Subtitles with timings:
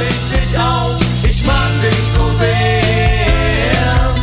[0.00, 0.94] reg dich auf.
[1.22, 4.14] Ich mag dich so sehr.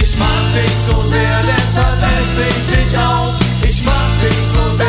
[0.00, 3.34] Ich mag dich so sehr, deshalb ess ich dich auf.
[3.62, 4.86] Ich mag dich so sehr.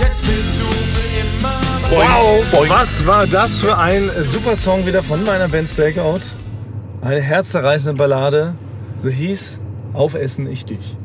[0.00, 2.08] Jetzt bist du für immer mein
[2.52, 6.20] Wow, was war das für ein super Song wieder von meiner Band Stakeout?
[7.00, 8.54] Eine herzzerreißende Ballade.
[8.98, 9.58] So hieß
[9.92, 10.96] Aufessen ich dich.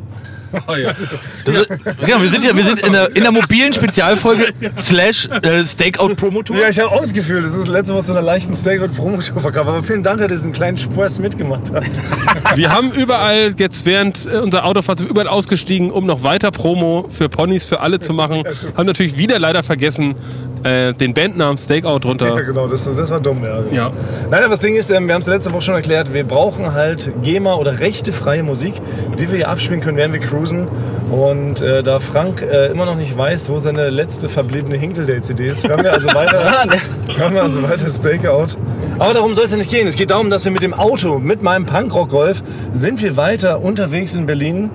[1.45, 5.27] Das ist, genau, wir sind ja wir sind in der, in der mobilen Spezialfolge slash
[5.27, 6.57] äh, Stakeout Promo Tour.
[6.57, 9.67] Ja, ich habe auch das Gefühl, das ist letzte Woche zu einer leichten Stakeout-Promo-Tour verkauft.
[9.67, 11.89] Aber vielen Dank, dass ihr diesen kleinen Spaß mitgemacht habt.
[12.55, 16.51] Wir haben überall jetzt während äh, unserer Autofahrt sind wir überall ausgestiegen, um noch weiter
[16.51, 18.43] Promo für Ponys für alle zu machen.
[18.75, 20.15] Haben natürlich wieder leider vergessen,
[20.63, 22.43] äh, den Bandnamen Stakeout Ja, drunter.
[22.43, 23.61] genau, das, das war dumm, ja.
[23.71, 23.91] Ja.
[24.29, 26.73] Nein, aber das Ding ist, ähm, wir haben es letzte Woche schon erklärt, wir brauchen
[26.73, 28.73] halt GEMA oder rechtefreie Musik,
[29.17, 30.67] die wir hier abspielen können, während wir cruisen.
[31.11, 35.67] Und äh, da Frank äh, immer noch nicht weiß, wo seine letzte verbliebene Hinkeldale-CD ist,
[35.67, 36.43] hören wir also weiter,
[37.17, 38.57] hören wir also weiter Stakeout.
[38.99, 39.87] Aber darum soll es ja nicht gehen.
[39.87, 42.43] Es geht darum, dass wir mit dem Auto, mit meinem Punkrock-Golf,
[42.73, 44.69] sind wir weiter unterwegs in Berlin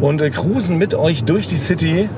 [0.00, 2.08] und äh, cruisen mit euch durch die City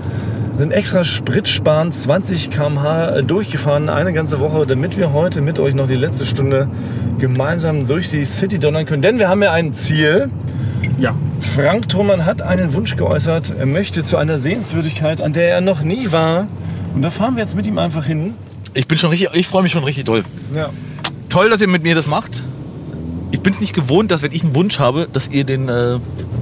[0.59, 5.87] sind extra spritsparend 20 km/h durchgefahren, eine ganze Woche, damit wir heute mit euch noch
[5.87, 6.69] die letzte Stunde
[7.19, 9.01] gemeinsam durch die City donnern können.
[9.01, 10.31] Denn wir haben ja ein Ziel.
[10.98, 11.14] Ja.
[11.55, 13.55] Frank Thoman hat einen Wunsch geäußert.
[13.56, 16.48] Er möchte zu einer Sehenswürdigkeit, an der er noch nie war.
[16.92, 18.34] Und da fahren wir jetzt mit ihm einfach hin.
[18.75, 20.25] Ich bin schon richtig, ich freue mich schon richtig doll.
[20.55, 20.70] Ja.
[21.29, 22.42] Toll, dass ihr mit mir das macht.
[23.31, 25.98] Ich bin es nicht gewohnt, dass wenn ich einen Wunsch habe, dass ihr den äh,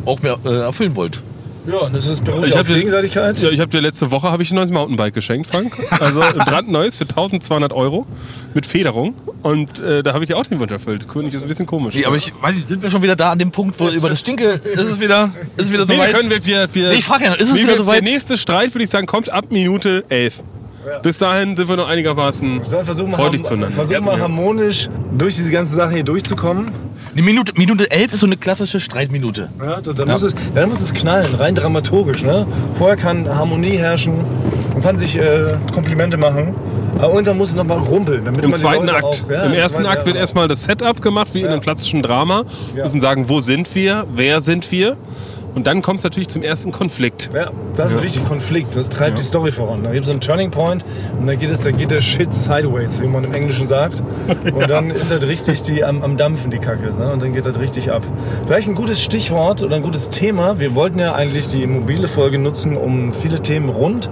[0.06, 1.20] auch mir äh, erfüllen wollt.
[1.67, 3.39] Ja, das ist beruht Ich auf dir- Gegenseitigkeit.
[3.41, 5.72] Ja, ich habe dir letzte Woche habe ich ein neues Mountainbike geschenkt, Frank.
[6.00, 8.06] Also ein brandneues für 1200 Euro
[8.55, 9.14] mit Federung.
[9.42, 11.09] Und äh, da habe ich dir auch den Wunsch erfüllt.
[11.09, 11.94] König ist ein bisschen komisch.
[11.94, 14.09] Nee, aber ich weiß nicht, sind wir schon wieder da an dem Punkt, wo über
[14.09, 16.14] das Stinke ist es wieder, ist es wieder Nee, wir soweit?
[16.14, 17.94] können wir, wir, wir Nee, ich frag ja noch, ist es Nee, wieder wir- soweit?
[17.97, 20.42] Der nächste Streit, würde ich sagen, kommt ab Minute 11.
[21.03, 23.75] Bis dahin sind wir noch einigermaßen Dann versuchen wir, freundlich zueinander.
[23.75, 24.20] versuchen wir Ja.
[24.20, 26.67] harmonisch durch diese ganze Sache hier durchzukommen.
[27.17, 29.49] Die Minute, Minute 11 ist so eine klassische Streitminute.
[29.65, 32.22] Ja, da, da Muss es, dann muss es knallen, rein dramaturgisch.
[32.22, 32.47] Ne?
[32.77, 34.16] Vorher kann Harmonie herrschen,
[34.75, 36.54] man kann sich äh, Komplimente machen.
[36.99, 38.25] Aber und dann muss es nochmal rumpeln.
[38.25, 39.04] Damit Im man zweiten Akt.
[39.04, 41.53] Auch, ja, Im ersten Akt wird ja, erstmal das Setup gemacht, wie in Ja.
[41.53, 42.44] einem klassischen Drama.
[42.72, 42.84] Wir Ja.
[42.84, 44.97] müssen sagen, wo sind wir, wer sind wir.
[45.56, 47.31] Und dann kommt es natürlich zum ersten Konflikt.
[47.34, 48.77] Ja, das ist wichtig, Konflikt.
[48.77, 49.83] Das treibt die Story voran.
[49.84, 50.84] Da gibt es einen Turning Point
[51.19, 54.03] und dann geht, es, da geht der Shit sideways, wie man im Englischen sagt.
[54.55, 56.93] Und dann ist das richtig die, am, am Dampfen, die Kacke.
[56.93, 57.11] Ne?
[57.11, 58.03] Und dann geht das richtig ab.
[58.45, 60.59] Vielleicht ein gutes Stichwort oder ein gutes Thema.
[60.61, 64.11] Wir wollten ja eigentlich die mobile Folge nutzen, um viele Themen rund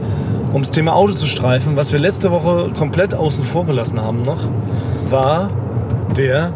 [0.54, 1.77] ums Thema Auto zu streifen.
[1.77, 4.49] Was wir letzte Woche komplett außen vor gelassen haben noch,
[5.10, 5.50] war
[6.16, 6.54] der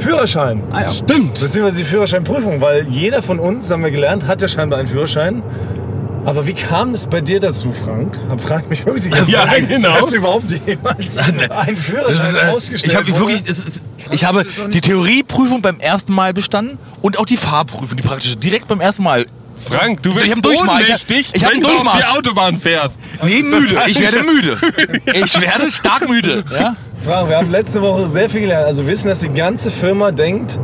[0.00, 0.62] Führerschein.
[0.92, 1.40] Stimmt.
[1.40, 5.42] Beziehungsweise die Führerscheinprüfung, weil jeder von uns, haben wir gelernt, hat ja scheinbar einen Führerschein.
[6.24, 8.16] Aber wie kam es bei dir dazu, Frank?
[8.38, 9.68] Frag mich wirklich die ganze Ja, Zeit.
[9.68, 9.90] genau.
[9.92, 12.92] Hast du überhaupt jemals einen Führerschein ist, äh, ausgestellt?
[12.92, 13.80] ich habe wirklich, es ist,
[14.10, 18.66] ich habe die Theorieprüfung beim ersten Mal bestanden und auch die Fahrprüfung, die praktische, direkt
[18.66, 19.26] beim ersten Mal.
[19.58, 20.24] Frank, du Ich.
[20.24, 23.00] Ich hab- ohnmächtig, ich hab wenn einen du auf die Autobahn fährst.
[23.22, 23.76] Nee, müde.
[23.86, 24.58] Ich werde müde.
[25.14, 26.44] Ich werde stark müde.
[26.52, 26.76] Ja?
[27.06, 28.66] Frank, wir haben letzte Woche sehr viel gelernt.
[28.66, 30.58] Also wissen, dass die ganze Firma denkt,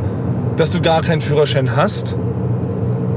[0.57, 2.17] dass du gar keinen Führerschein hast.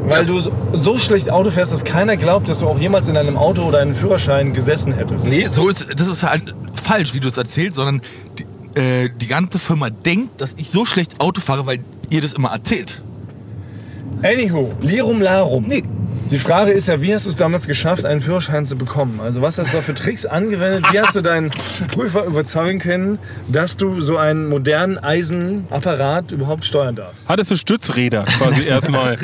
[0.05, 0.41] Weil du
[0.73, 3.81] so- schlecht Auto fährst, dass keiner glaubt, dass du auch jemals in einem Auto oder
[3.81, 5.29] einen Führerschein gesessen hättest.
[5.29, 8.01] Nee, so ist, das ist halt falsch, wie du es erzählst, sondern
[8.39, 12.33] die, äh, die ganze Firma denkt, dass ich so schlecht Auto fahre, weil ihr das
[12.35, 13.03] immer erzählt.
[14.23, 15.67] Anywho, Lirum Larum.
[16.31, 19.21] Die Frage ist ja, wie hast du es damals geschafft, einen Führerschein zu bekommen?
[19.21, 20.85] Also was hast du da für Tricks angewendet?
[20.91, 21.53] Wie hast du deinen
[21.93, 27.29] Prüfer überzeugen können, dass du so einen modernen Eisenapparat überhaupt steuern darfst?
[27.29, 29.19] Hattest du Stützräder quasi erstmal,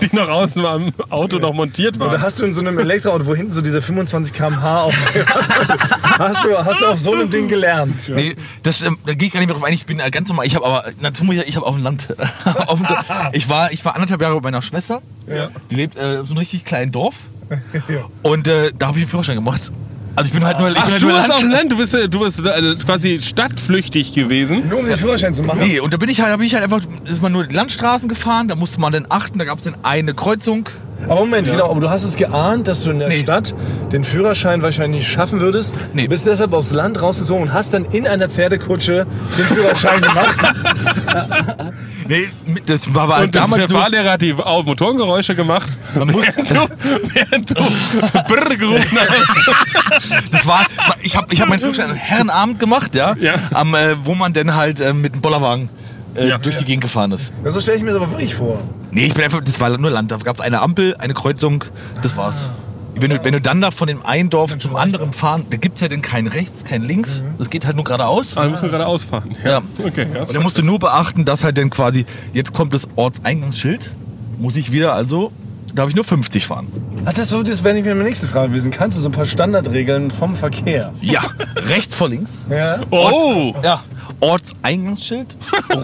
[0.00, 2.22] die noch außen am Auto noch montiert Oder waren?
[2.22, 4.94] hast du in so einem Elektroauto, wo hinten so diese 25 km/h auf
[6.18, 8.06] hast, du, hast du auf so einem Ding gelernt?
[8.06, 8.14] Ja.
[8.14, 9.74] Nee, das, ähm, da gehe ich gar nicht mehr drauf ein.
[9.74, 10.46] Ich bin äh, ganz normal.
[10.46, 10.84] Ich habe aber,
[11.22, 12.14] muss ich habe auf dem Land.
[12.66, 12.86] auf dem,
[13.32, 15.02] ich, war, ich war anderthalb Jahre bei meiner Schwester.
[15.26, 15.50] Ja.
[15.70, 17.16] Die lebt äh, in so einem richtig kleinen Dorf.
[18.22, 19.72] Und äh, da habe ich einen Führerschein gemacht.
[20.14, 21.72] Also ich bin halt nur, ich bin Ach, halt du nur bist auf dem Land.
[21.72, 24.68] Du bist, äh, du bist äh, quasi stadtflüchtig gewesen.
[24.68, 25.60] Nur um den Führerschein zu machen?
[25.60, 27.54] Nee, und da bin ich halt, da bin ich halt einfach, ist man nur die
[27.54, 30.68] Landstraßen gefahren, da musste man dann achten, da gab es dann eine Kreuzung.
[31.08, 33.20] Aber Moment, genau, aber du hast es geahnt, dass du in der Nee.
[33.20, 33.54] Stadt
[33.92, 35.74] den Führerschein wahrscheinlich nicht schaffen würdest.
[35.94, 36.06] Nee.
[36.08, 39.06] Bist deshalb aufs Land rausgezogen und hast dann in einer Pferdekutsche
[39.38, 40.38] den Führerschein gemacht.
[42.08, 42.28] Nee,
[42.66, 45.68] das war aber Und damals der Fahrlehrer hat die Motorengeräusche gemacht.
[45.94, 46.68] man muss, Während du,
[47.14, 47.54] während du
[48.28, 50.30] Brrr gerufen hast.
[50.32, 50.66] das war,
[51.00, 53.34] ich habe ich hab meinen Führerschein am Herrenabend gemacht, ja, Ja.
[53.52, 55.70] Am, äh, wo man dann halt äh, mit dem Bollerwagen
[56.14, 56.38] äh, Ja.
[56.38, 57.32] durch die Gegend gefahren ist.
[57.44, 58.60] Ja, so stelle ich mir das aber wirklich vor.
[58.90, 60.10] Nee, ich bin einfach, das war nur Land.
[60.10, 61.64] Da gab es eine Ampel, eine Kreuzung,
[62.02, 62.50] das war's.
[62.94, 65.76] wenn du, wenn du dann da von dem einen Dorf zum anderen fahren, da gibt
[65.76, 67.22] es ja dann kein rechts, kein links.
[67.38, 68.36] Das geht halt nur geradeaus.
[68.36, 69.34] Ah, müssen wir gerade ausfahren.
[69.44, 69.62] Ja.
[69.82, 70.22] Okay, ja.
[70.22, 72.04] Und da musst du nur beachten, dass halt dann quasi,
[72.34, 73.90] jetzt kommt das Ortseingangsschild,
[74.38, 75.32] muss ich wieder also,
[75.74, 76.66] darf ich nur 50 fahren.
[77.06, 78.70] Ach, das, das wäre nicht mehr meine nächste Frage gewesen.
[78.70, 80.92] Kannst du so ein paar Standardregeln vom Verkehr?
[81.00, 81.22] Ja,
[81.68, 82.30] rechts vor links.
[82.50, 82.80] Ja.
[82.90, 83.54] Oh!
[83.62, 83.82] Ja,
[84.22, 85.36] Ortseingangsschild,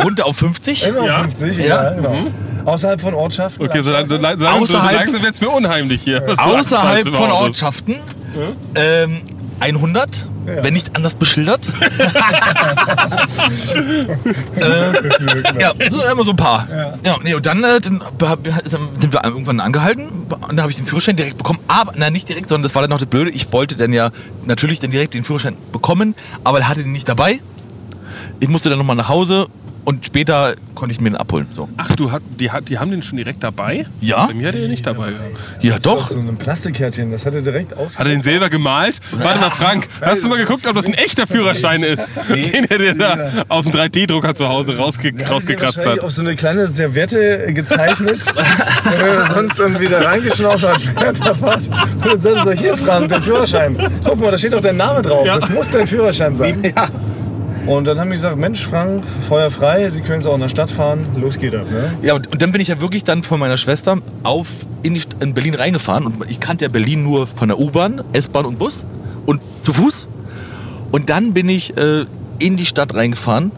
[0.02, 0.86] runter auf 50.
[0.86, 1.18] Immer Ja.
[1.22, 1.90] 50, ja, Ja.
[1.90, 2.16] genau.
[2.64, 3.64] Außerhalb von Ortschaften.
[3.66, 6.22] Okay, so, lang, so, langsam wird es mir unheimlich hier.
[6.26, 7.30] Was du sagst, Außerhalb von.
[7.32, 7.96] Ortschaften
[8.74, 9.22] ähm,
[9.60, 10.62] 100, Ja.
[10.62, 11.68] wenn nicht anders beschildert.
[14.56, 16.68] äh, ja, so immer so ein paar.
[17.04, 17.16] Ja.
[17.24, 21.16] nee, und dann, äh, dann sind wir irgendwann angehalten und da habe ich den Führerschein
[21.16, 21.58] direkt bekommen.
[21.66, 23.30] Aber, nein, nicht direkt, sondern das war dann noch das Blöde.
[23.30, 24.10] Ich wollte dann ja
[24.46, 26.14] natürlich dann direkt den Führerschein bekommen,
[26.44, 27.40] aber er hatte den nicht dabei.
[28.40, 29.48] Ich musste dann nochmal nach Hause
[29.84, 31.46] und später konnte ich mir den abholen.
[31.56, 31.66] So.
[31.78, 33.86] Ach, du, hat, die, hat, die haben den schon direkt dabei?
[34.02, 34.26] Ja?
[34.26, 35.12] Bei mir hat er den nicht dabei.
[35.62, 37.98] Ja, Das ist doch so ein Plastikkärtchen, das hat er direkt aus.
[37.98, 39.00] Hat er den selber gemalt?
[39.12, 42.10] Warte mal, Frank, hast du mal geguckt, ob das ein echter Führerschein ist?
[42.28, 46.04] Den er dir da aus dem 3D-Drucker zu Hause rausge rausgekratzt wahrscheinlich hat.
[46.04, 48.26] auf so eine kleine Serviette gezeichnet,
[48.84, 51.62] wenn er sonst irgendwie da reingeschnauft hat während der Fahrt.
[52.04, 53.78] Und dann so, hier Frank, dein Führerschein.
[54.04, 55.26] Guck mal, da steht doch dein Name drauf.
[55.26, 55.38] Ja.
[55.38, 56.62] Das muss dein Führerschein sein.
[57.68, 60.48] Und dann haben die gesagt, Mensch Frank, Feuer frei, Sie können es auch in der
[60.48, 61.04] Stadt fahren.
[61.16, 61.68] Los geht das.
[61.68, 61.98] Ne?
[62.00, 64.48] Ja, und, und dann bin ich ja wirklich dann von meiner Schwester auf
[64.82, 66.06] in, die, in Berlin reingefahren.
[66.06, 68.86] Und ich kannte ja Berlin nur von der U-Bahn, S-Bahn und Bus
[69.26, 70.08] und zu Fuß.
[70.92, 72.06] Und dann bin ich äh,
[72.38, 73.52] in die Stadt reingefahren.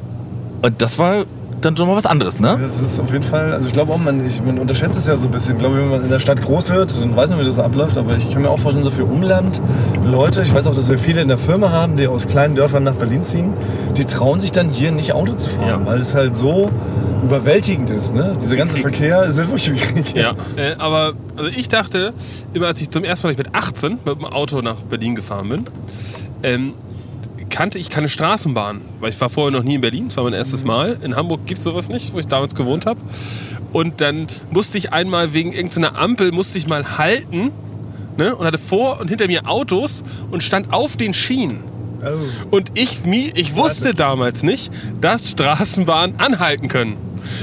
[0.63, 1.25] Und das war
[1.65, 2.59] dann schon mal was anderes, ne?
[2.61, 5.17] Das ist auf jeden Fall, also ich glaube auch, man, ich, man unterschätzt es ja
[5.17, 5.55] so ein bisschen.
[5.55, 7.97] Ich glaube, wenn man in der Stadt groß wird, dann weiß man, wie das abläuft.
[7.99, 9.61] Aber ich kann mir auch vorstellen, so für Umland
[10.05, 12.83] Leute, ich weiß auch, dass wir viele in der Firma haben, die aus kleinen Dörfern
[12.85, 13.53] nach Berlin ziehen,
[13.97, 15.87] die trauen sich dann hier nicht Auto zu fahren, Ja.
[15.87, 16.71] weil es halt so
[17.23, 18.15] überwältigend ist.
[18.15, 18.33] Ne?
[18.41, 20.15] Dieser ganze Verkehr ist wirklich wie Krieg.
[20.17, 22.13] Ja, äh, aber also ich dachte,
[22.55, 25.65] immer als ich zum ersten Mal mit 18 mit dem Auto nach Berlin gefahren bin,
[26.43, 26.73] ähm,
[27.51, 30.33] kannte ich keine Straßenbahn, weil ich war vorher noch nie in Berlin, das war mein
[30.33, 30.99] erstes Mal.
[31.03, 33.01] In Hamburg gibt es sowas nicht, wo ich damals gewohnt habe.
[33.73, 37.51] Und dann musste ich einmal wegen irgendeiner Ampel, musste ich mal halten
[38.17, 41.61] ne, und hatte vor und hinter mir Autos und stand auf den Schienen.
[42.03, 42.57] Oh.
[42.57, 46.97] Und ich, ich wusste damals nicht, dass Straßenbahnen anhalten können.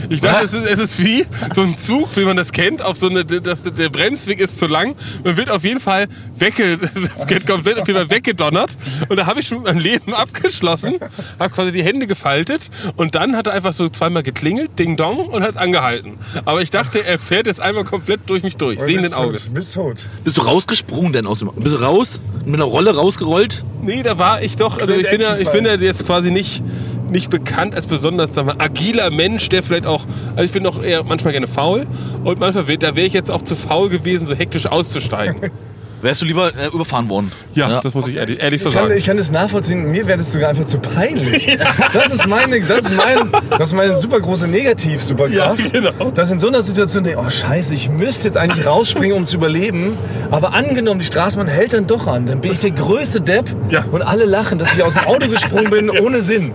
[0.09, 2.97] Ich dachte, es ist, es ist wie so ein Zug, wie man das kennt, auf
[2.97, 4.95] so eine, dass der Bremsweg ist zu lang.
[5.23, 6.79] Man wird auf jeden Fall wegge,
[7.27, 8.71] wird komplett auf jeden Fall weggedonnert.
[9.09, 10.95] Und da habe ich schon mit meinem Leben abgeschlossen,
[11.39, 15.27] habe quasi die Hände gefaltet und dann hat er einfach so zweimal geklingelt, Ding Dong,
[15.27, 16.17] und hat angehalten.
[16.45, 19.53] Aber ich dachte, er fährt jetzt einmal komplett durch mich durch, sehenden Auges.
[19.53, 20.09] Bist tot.
[20.23, 22.19] Bist du rausgesprungen denn aus dem Bist du raus?
[22.45, 23.63] Mit einer Rolle rausgerollt?
[23.81, 26.63] Nee, da war ich doch, also ich bin ja, ich bin ja jetzt quasi nicht,
[27.09, 30.05] nicht bekannt als besonders sagen wir, agiler Mensch, der vielleicht auch,
[30.35, 31.85] also ich bin doch eher manchmal gerne faul
[32.23, 35.51] und manchmal, wär- da wäre ich jetzt auch zu faul gewesen, so hektisch auszusteigen.
[35.99, 37.31] Wärst du lieber äh, überfahren worden?
[37.55, 38.97] Ja, das muss ich ehrlich, ehrlich so Ich kann, sagen.
[38.99, 39.89] ich kann das nachvollziehen.
[39.89, 41.57] Mir wäre das sogar einfach zu peinlich.
[41.91, 45.59] Das ist meine, das ist mein, das ist meine super große Negativ-Superkraft.
[45.59, 46.11] Ja, genau.
[46.11, 49.37] Dass in so einer Situation denke, oh Scheiße, ich müsste jetzt eigentlich rausspringen, um zu
[49.37, 49.97] überleben.
[50.29, 53.83] Aber angenommen, die Straßenbahn hält dann doch an, dann bin ich der größte Depp Ja.
[53.91, 56.51] und alle lachen, dass ich aus dem Auto gesprungen bin ohne Sinn.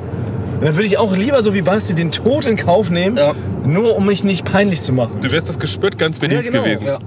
[0.63, 3.33] Und dann würde ich auch lieber so wie Basti den Tod in Kauf nehmen, Ja.
[3.67, 5.19] nur um mich nicht peinlich zu machen.
[5.21, 6.63] Du wärst das Gespött ganz Berlins Ja, genau.
[6.63, 6.87] gewesen.
[6.87, 6.99] Ja.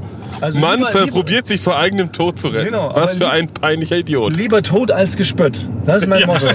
[0.42, 2.66] Also Mann lieber- sich vor eigenem Tod zu retten.
[2.66, 4.36] Genau, Was für ein peinlicher Idiot.
[4.36, 5.70] Lieber tot als gespött.
[5.86, 6.48] Das ist mein Motto.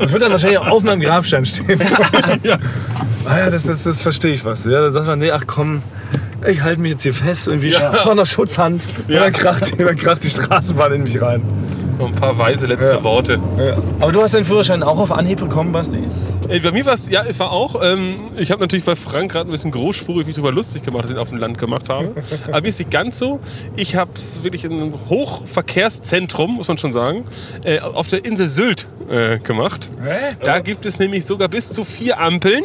[0.00, 1.80] Das wird dann wahrscheinlich auch auf meinem Grabstein stehen.
[2.42, 2.58] Ja.
[3.26, 4.64] Ah ja, das, das, das verstehe ich was.
[4.64, 5.82] Ja, dann sagt man, nee, ach komm,
[6.50, 7.46] ich halte mich jetzt hier fest.
[7.46, 7.92] Irgendwie Ja.
[8.04, 8.14] ja.
[8.14, 8.88] noch Schutzhand.
[9.06, 9.14] Ja.
[9.16, 9.20] Ja.
[9.24, 11.42] Dann, kracht, dann kracht die Straßenbahn in mich rein.
[12.00, 13.04] Noch ein paar weise letzte Ja.
[13.04, 13.38] Worte.
[13.58, 13.76] Ja.
[14.00, 15.98] Aber du hast deinen Führerschein auch auf Anhieb bekommen, Basti?
[16.48, 19.32] Ey, bei mir war es, ja, es war auch, ähm, ich habe natürlich bei Frank
[19.32, 21.88] gerade ein bisschen großspurig mich darüber lustig gemacht, dass ich ihn auf dem Land gemacht
[21.90, 22.12] habe.
[22.48, 23.38] Aber mir ist nicht ganz so.
[23.76, 27.24] Ich habe es wirklich in einem Hochverkehrszentrum, muss man schon sagen,
[27.64, 29.90] äh, auf der Insel Sylt äh, gemacht.
[30.02, 30.36] Hä?
[30.42, 32.64] Da gibt es nämlich sogar bis zu vier Ampeln.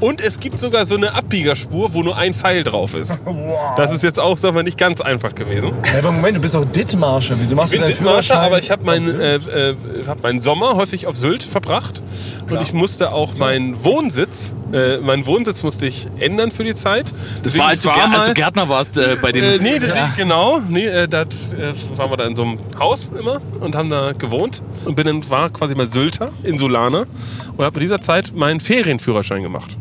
[0.00, 3.20] Und es gibt sogar so eine Abbiegerspur, wo nur ein Pfeil drauf ist.
[3.76, 5.70] Das ist jetzt auch, sagen wir, nicht ganz einfach gewesen.
[5.92, 7.36] Ja, aber Moment, du bist doch Dittmarscher.
[7.38, 8.46] Wieso machst Ich bin du deinen Dithmarscher, Führerschein?
[8.46, 9.74] aber ich habe meinen, äh, äh,
[10.06, 12.02] hab meinen Sommer häufig auf Sylt verbracht.
[12.50, 17.06] Und ich musste auch meinen Wohnsitz, äh, meinen Wohnsitz musste ich ändern für die Zeit.
[17.06, 19.44] Das Deswegen, war, als ich du, Gär- als mal- du Gärtner warst äh, bei den.
[19.44, 20.60] äh, nee, nee, genau.
[20.68, 21.26] Nee, äh, da äh,
[21.96, 25.28] waren wir da in so einem Haus immer und haben da gewohnt und bin dann,
[25.30, 27.06] war quasi mal Sylter, Insulaner
[27.56, 29.76] und habe in dieser Zeit meinen Ferienführerschein gemacht.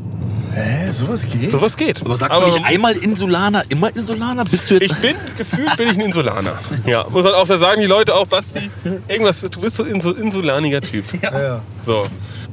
[0.59, 1.51] Hä, sowas geht?
[1.51, 2.01] So was geht.
[2.03, 4.43] Aber sag mal nicht einmal Insulaner, immer Insulaner?
[4.45, 4.91] Bist du jetzt.
[4.91, 6.53] ich bin, gefühlt bin ich ein Insulaner.
[6.85, 8.69] Ja, muss man auch da sagen, die Leute auch, Basti,
[9.07, 11.05] irgendwas, du bist so ein Insul- insulaniger Typ.
[11.21, 11.39] Ja.
[11.41, 11.61] ja.
[11.85, 12.05] So.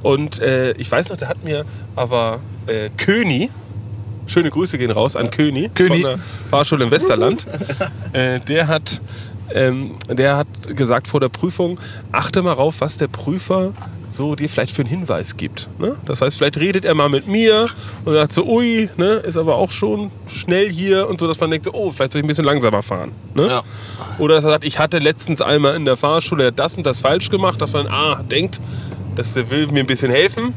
[0.02, 1.64] Und äh, ich weiß noch, der hat mir
[1.96, 3.50] aber äh, Köni,
[4.26, 6.02] schöne Grüße gehen raus an Köni, Köni.
[6.02, 6.18] von der
[6.50, 7.46] Fahrschule im Westerland,
[8.12, 9.00] äh, der hat
[9.54, 11.78] ähm, der hat gesagt vor der Prüfung,
[12.12, 13.72] achte mal rauf, was der Prüfer
[14.08, 15.68] so dir vielleicht für einen Hinweis gibt.
[15.78, 15.96] Ne?
[16.04, 17.66] Das heißt, vielleicht redet er mal mit mir
[18.04, 21.50] und sagt so, ui, ne, ist aber auch schon schnell hier und so, dass man
[21.50, 23.12] denkt so, oh, vielleicht soll ich ein bisschen langsamer fahren.
[23.34, 23.48] Ne?
[23.48, 23.62] Ja.
[24.18, 27.30] Oder dass er sagt, ich hatte letztens einmal in der Fahrschule das und das falsch
[27.30, 28.60] gemacht, dass man ah, denkt,
[29.16, 30.54] dass der will mir ein bisschen helfen.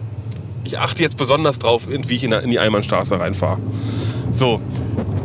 [0.63, 3.59] Ich achte jetzt besonders drauf, wie ich in in die Einbahnstraße reinfahre.
[4.31, 4.61] So,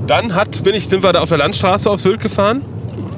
[0.07, 2.63] dann hat, bin ich, sind wir da auf der Landstraße auf Sylt gefahren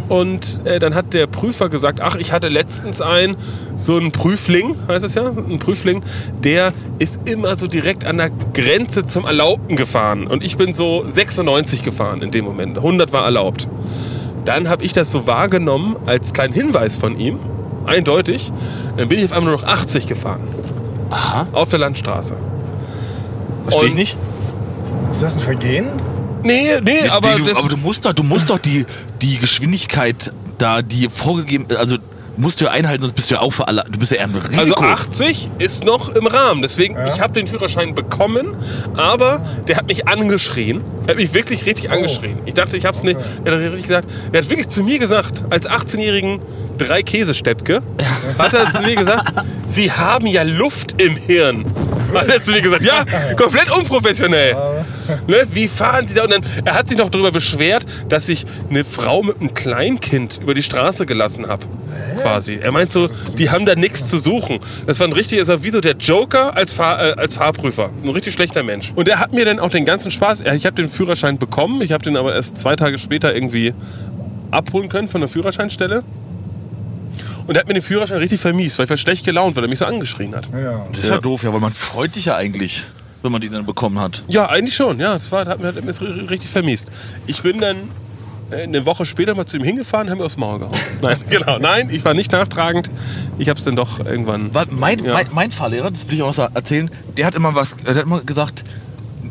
[0.09, 3.37] und äh, dann hat der Prüfer gesagt, ach, ich hatte letztens einen,
[3.77, 6.03] so einen Prüfling, heißt es ja, ein Prüfling,
[6.45, 10.27] der ist immer so direkt an der Grenze zum Erlaubten gefahren.
[10.27, 12.77] Und ich bin so 96 gefahren in dem Moment.
[12.77, 13.69] 100 war erlaubt.
[14.45, 17.41] Dann habe ich das so wahrgenommen als kleinen Hinweis von ihm,
[17.85, 18.53] eindeutig.
[18.97, 20.41] Dann bin ich auf einmal nur noch 80 gefahren.
[21.11, 21.49] Aha.
[21.53, 22.37] Auf der Landstraße.
[23.65, 24.17] Verstehe ich nicht.
[25.11, 25.87] Ist das ein Vergehen?
[26.47, 28.87] Nee, nee, aber, du, das, aber du musst doch, du musst doch die,
[29.23, 31.99] die Geschwindigkeit da, die vorgegeben, also
[32.37, 34.25] musst du ja einhalten, sonst bist du ja auch für alle, du bist ja eher
[34.25, 34.61] ein Risiko.
[34.61, 36.63] Also 80 ist noch im Rahmen.
[36.63, 38.55] Deswegen, ich habe den Führerschein bekommen,
[38.97, 40.83] aber der hat mich angeschrien.
[41.07, 42.39] Er hat mich wirklich richtig angeschrien.
[42.45, 43.19] Ich dachte, ich habe es nicht.
[43.45, 44.09] Er hat richtig gesagt.
[44.33, 46.41] Er hat wirklich zu mir gesagt, als 18-jährigen
[46.79, 47.83] drei Käsesteppke,
[48.39, 49.33] hat er zu mir gesagt,
[49.65, 51.65] Sie haben ja Luft im Hirn.
[52.21, 53.05] Hat er zu mir gesagt, ja,
[53.37, 54.57] komplett unprofessionell.
[55.27, 56.25] Ne, wie fahren Sie da?
[56.25, 60.41] Und dann, er hat sich noch darüber beschwert, dass ich eine Frau mit einem Kleinkind
[60.43, 61.67] über die Straße gelassen habe.
[62.21, 62.59] Quasi.
[62.61, 63.09] Er meint so,
[63.39, 64.59] die haben da nichts zu suchen.
[64.87, 67.91] Das war ein richtig, ist wie so der Joker als, Fahr, äh, als Fahrprüfer.
[68.03, 68.93] Ein richtig schlechter Mensch.
[68.95, 71.93] Und er hat mir dann auch den ganzen Spaß, ich habe den Führerschein bekommen, ich
[71.93, 73.75] habe den aber erst zwei Tage später irgendwie
[74.51, 76.03] abholen können von der Führerscheinstelle.
[77.47, 79.69] Und er hat mir den Führerschein richtig vermiest, weil ich war schlecht gelaunt, weil er
[79.69, 80.49] mich so angeschrien hat.
[80.53, 80.87] Ja.
[80.93, 81.19] das ist ja.
[81.19, 82.85] doof, ja, weil man freut sich ja eigentlich,
[83.23, 84.23] wenn man die dann bekommen hat.
[84.29, 84.99] Ja, eigentlich schon.
[84.99, 86.91] Ja, das war, hat mir, hat mir das richtig vermisst.
[87.27, 87.77] Ich bin dann
[88.51, 90.75] äh, eine Woche später mal zu ihm hingefahren, haben mir aufs Maul gehauen.
[91.03, 91.59] Nein, genau.
[91.59, 92.91] Nein, ich war nicht nachtragend.
[93.39, 94.53] Ich habe es dann doch irgendwann.
[94.55, 95.15] Weil mein, Ja.
[95.15, 98.03] mein, mein Fahrlehrer, das will ich auch noch erzählen, der hat immer was, der hat
[98.03, 98.65] immer gesagt,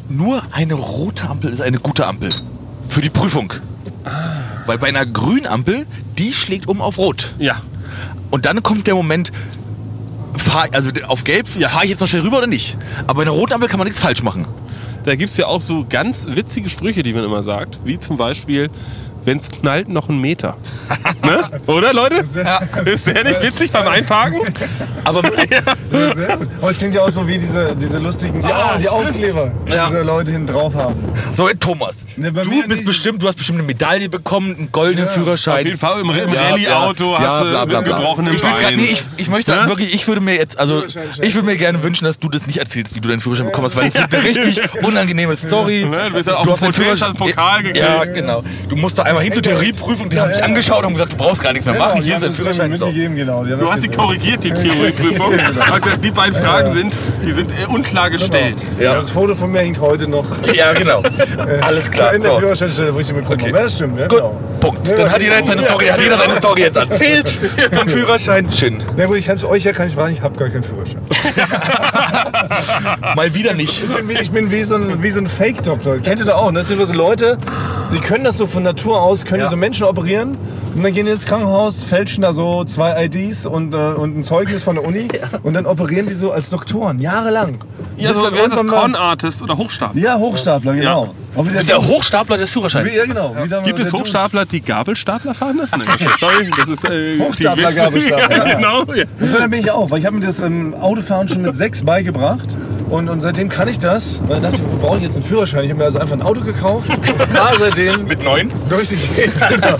[0.09, 2.31] nur eine rote Ampel ist eine gute Ampel.
[2.87, 3.51] Für die Prüfung.
[4.67, 5.85] Weil bei einer grünen Ampel,
[6.17, 7.33] die schlägt um auf rot.
[7.39, 7.61] Ja.
[8.31, 9.31] Und dann kommt der Moment,
[10.37, 12.77] fahr, also auf gelb, fahre ich jetzt noch schnell rüber oder nicht?
[13.07, 14.45] Aber bei einer roten Ampel kann man nichts falsch machen.
[15.03, 17.79] Da gibt es ja auch so ganz witzige Sprüche, die man immer sagt.
[17.83, 18.69] Wie zum Beispiel,
[19.25, 20.57] wenn es knallt, noch ein Meter.
[21.23, 21.49] ne?
[21.67, 22.23] Oder, Leute?
[22.85, 24.39] Ist der nicht witzig beim Einparken?
[25.03, 25.21] Aber
[26.15, 26.47] Sehr gut.
[26.61, 29.71] Aber es klingt ja auch so wie diese, diese lustigen die, Ah, die Aufkleber, die
[29.73, 29.87] Ja.
[29.87, 30.95] diese Leute hinten drauf haben.
[31.35, 32.85] so, Thomas, Ne, du bist nicht.
[32.85, 35.59] bestimmt, du hast bestimmt eine Medaille bekommen, einen goldenen Führerschein.
[35.59, 37.81] Auf jeden Fall im, im Ja, Rallye-Auto ja, hast ja, du bla.
[37.81, 39.67] gebrochenem Ich, grad, nee, ich, ich möchte Ne?
[39.67, 40.83] wirklich, ich würde mir jetzt, also
[41.21, 43.67] ich würde mir gerne wünschen, dass du das nicht erzählst, wie du deinen Führerschein bekommen
[43.67, 45.85] hast, weil das wird eine richtig unangenehme Story.
[45.85, 47.77] Ne, du bist ja auf dem deinen Führerschein Pokal gekriegt.
[47.85, 48.43] Ja, genau.
[48.69, 51.41] Du musst da einmal hin zur Theorieprüfung, die haben dich angeschaut und gesagt, du brauchst
[51.43, 52.01] gar nichts mehr machen.
[52.01, 52.71] Hier schon Führerschein.
[52.71, 53.43] Mitgegeben, genau.
[53.43, 55.33] Du hast sie korrigiert, die Theorieprüfung.
[55.71, 56.95] Also Die beiden Fragen sind,
[57.25, 58.63] die sind äh, unklar gestellt.
[58.79, 58.93] Ja.
[58.95, 61.01] Das Foto von mir hängt heute noch Ja, genau.
[61.61, 62.13] Alles klar.
[62.13, 62.39] in der So.
[62.39, 63.47] Führerscheinstelle, wo ich den bekommen Okay.
[63.49, 63.57] habe.
[63.57, 64.41] Ja, das stimmt, ja, Gut, genau.
[64.59, 64.87] Punkt.
[64.87, 65.67] Ja, Dann hat jeder seine ja.
[65.67, 67.29] Story, hat jeder seine Story jetzt erzählt.
[67.73, 68.49] Vom Führerschein.
[68.51, 68.81] Schön.
[68.97, 71.01] Na gut, ich kann es euch ja kann ich sagen, ich habe gar keinen Führerschein.
[73.15, 73.83] Mal wieder nicht.
[73.83, 75.93] Ich bin wie, ich bin wie so ein, wie so ein Fake-Doktor.
[75.93, 76.51] Das kennt ihr da auch.
[76.51, 76.59] ne?
[76.59, 77.37] Das sind immer so Leute,
[77.93, 79.47] die können das so von Natur aus, können Ja.
[79.47, 80.37] die so Menschen operieren
[80.75, 84.23] und dann gehen die ins Krankenhaus, fälschen da so zwei IDs und, äh, und ein
[84.23, 85.07] Zeugnis von der Uni
[85.43, 87.57] und dann operieren die so als Doktoren, jahrelang.
[87.97, 88.65] Ja, Bis so, wer ist das?
[88.67, 90.01] Con-Artist oder Hochstapler?
[90.01, 91.13] Ja, Hochstapler, genau.
[91.35, 92.89] Auch wie Du bist der Hochstapler des Führerscheins.
[92.91, 93.35] Wie, ja, genau.
[93.49, 95.61] Damals Gibt es Hochstapler, die Gabelstapler fahren?
[95.71, 95.81] Nein,
[96.19, 97.75] sorry, das ist äh, Hochstapler, die.
[97.75, 98.55] Gabelstapler, Ja, ja.
[98.55, 98.83] genau.
[98.93, 99.03] Ja.
[99.19, 101.55] Und so dann bin ich auch, weil ich habe mir das ähm, Autofahren schon mit
[101.55, 102.55] sechs beigebracht.
[102.89, 104.21] Und, und seitdem kann ich das.
[104.27, 105.63] Und dachte ich, wo brauche ich jetzt einen Führerschein?
[105.63, 106.87] Ich habe mir also einfach ein Auto gekauft.
[107.35, 108.05] Ah, seitdem.
[108.05, 108.51] Mit neun?
[108.71, 109.75] Richtig geht, genau.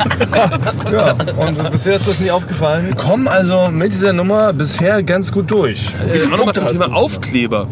[0.91, 2.87] Ja, und bisher ist das nie aufgefallen.
[2.87, 5.89] Wir kommen also mit dieser Nummer bisher ganz gut durch.
[6.11, 7.67] Wir fahren nochmal zum Thema Aufkleber.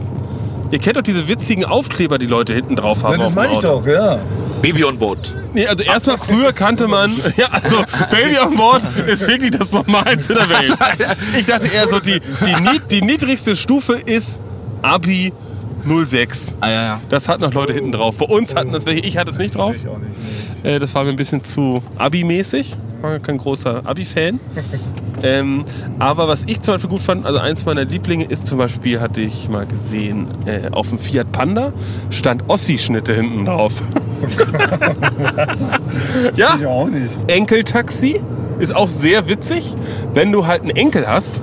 [0.74, 3.12] Ihr kennt doch diese witzigen Aufkleber, die Leute hinten drauf haben.
[3.12, 4.18] Ja, das meine ich doch, ja.
[4.64, 5.32] Baby on board.
[5.54, 10.34] Nee, also erstmal früher kannte man, ja, also Baby on Board ist wirklich das Normalste
[10.34, 10.74] der Welt.
[11.38, 14.40] Ich dachte eher so, die, die, die niedrigste Stufe ist
[14.82, 15.32] Abi
[15.86, 16.56] 06.
[16.60, 17.02] Ah, ja, ja.
[17.08, 18.18] Das hatten noch Leute hinten drauf.
[18.18, 19.76] Bei uns hatten das welche, ich hatte es nicht drauf.
[19.76, 19.84] Ich
[20.64, 20.72] nee.
[20.72, 22.76] Äh, das war mir ein bisschen zu Abi-mäßig.
[23.02, 24.40] War kein großer Abi-Fan.
[25.24, 25.64] Ähm,
[26.00, 29.22] aber was ich zum Beispiel gut fand, also eins meiner Lieblinge ist zum Beispiel, hatte
[29.22, 31.74] ich mal gesehen, äh, auf dem Fiat Panda
[32.10, 33.82] stand Ossi-Schnitte hinten drauf.
[36.36, 37.18] ja, Ich auch nicht.
[37.28, 38.22] Enkeltaxi
[38.60, 39.76] ist auch sehr witzig,
[40.14, 41.42] wenn du halt einen Enkel hast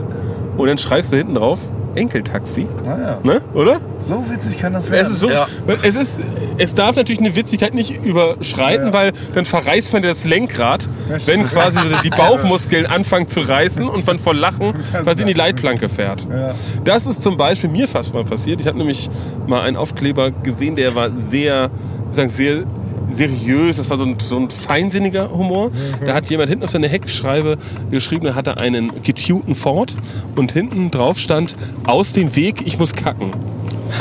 [0.56, 1.58] und dann schreibst du hinten drauf
[1.94, 2.66] Enkeltaxi.
[2.84, 3.40] Naja, Ne?
[3.54, 3.80] Oder?
[3.98, 5.12] so witzig kann das Es werden.
[5.12, 5.46] ist so, Ja.
[5.82, 6.20] es, ist,
[6.58, 8.92] es darf natürlich eine Witzigkeit nicht überschreiten, Ja.
[8.92, 14.06] weil dann verreißt man das Lenkrad, Ja, wenn quasi die Bauchmuskeln anfangen zu reißen und
[14.06, 16.26] man vor Lachen Das quasi in die Leitplanke fährt.
[16.30, 16.54] Ja.
[16.84, 18.60] Das ist zum Beispiel mir fast mal passiert.
[18.60, 19.10] Ich habe nämlich
[19.46, 21.70] mal einen Aufkleber gesehen, der war sehr,
[22.10, 22.64] sagen, sehr
[23.10, 23.76] seriös.
[23.76, 25.70] Das war so ein, so ein feinsinniger Humor.
[26.04, 27.58] Da hat jemand hinten auf seine Heckschreibe
[27.90, 29.94] geschrieben, da hatte einen getunten Ford
[30.36, 33.32] und hinten drauf stand, aus dem Weg, ich muss kacken.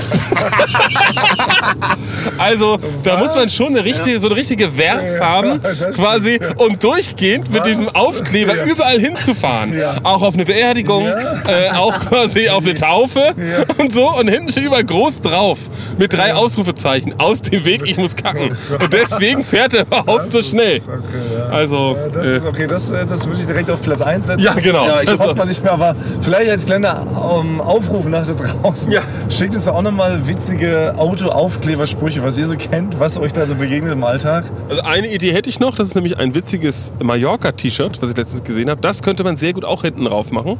[2.37, 3.21] Also, da Was?
[3.21, 7.61] muss man schon eine richtige, so eine richtige Werf haben, das quasi, um durchgehend mit
[7.61, 7.67] Was?
[7.67, 8.63] diesem Aufkleber Ja.
[8.65, 9.77] überall hinzufahren.
[9.77, 9.95] Ja.
[10.03, 13.33] Auch auf eine Beerdigung, äh, auch quasi auf eine Taufe
[13.77, 14.09] und so.
[14.17, 15.59] Und hinten steht überall groß drauf
[15.97, 17.15] mit drei Ausrufezeichen.
[17.19, 18.55] Aus dem Weg, ich muss kacken.
[18.79, 20.77] Und deswegen fährt er überhaupt so schnell.
[20.77, 21.45] Okay, ja.
[21.47, 24.27] Also, Ja, das äh, ist okay, das, äh, das würde ich direkt auf Platz 1
[24.27, 24.43] setzen.
[24.43, 24.85] Ja, genau.
[24.85, 27.05] Ja, ich Das hoffe man nicht mehr, aber vielleicht als kleiner
[27.41, 28.91] ähm, Aufruf nach da draußen.
[28.91, 29.01] Ja.
[29.29, 33.93] Schickt uns auch nochmal witzige Auto-Aufklebersprüche, was ihr so kennt, was euch da so begegnet
[33.93, 34.45] im Alltag.
[34.67, 38.43] Also eine Idee hätte ich noch, das ist nämlich ein witziges Mallorca-T-Shirt, was ich letztens
[38.43, 38.81] gesehen habe.
[38.81, 40.57] Das könnte man sehr gut auch hinten drauf machen.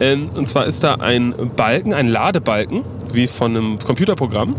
[0.00, 4.56] Ähm, und zwar ist da ein Balken, ein Ladebalken, wie von einem Computerprogramm.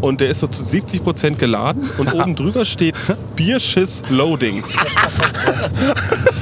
[0.00, 2.96] Und der ist so zu 70% geladen und oben drüber steht
[3.36, 4.64] Bierschiss Loading.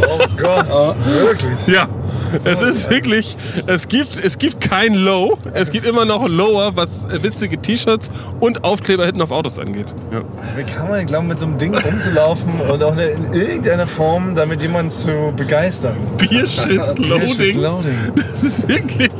[0.08, 1.66] Oh Gott, wirklich.
[1.66, 1.86] Ja,
[2.32, 7.06] es ist wirklich, es gibt, es gibt kein Low, es gibt immer noch Lower, was
[7.22, 8.10] witzige T-Shirts
[8.40, 9.94] und Aufkleber hinten auf Autos angeht.
[10.12, 10.22] Ja.
[10.56, 14.34] Wie kann man denn glauben, mit so einem Ding rumzulaufen und auch in irgendeiner Form
[14.34, 15.96] damit jemanden zu begeistern?
[16.18, 17.60] Bierschiss Loading.
[17.60, 18.12] Loading.
[18.14, 19.10] Das ist wirklich,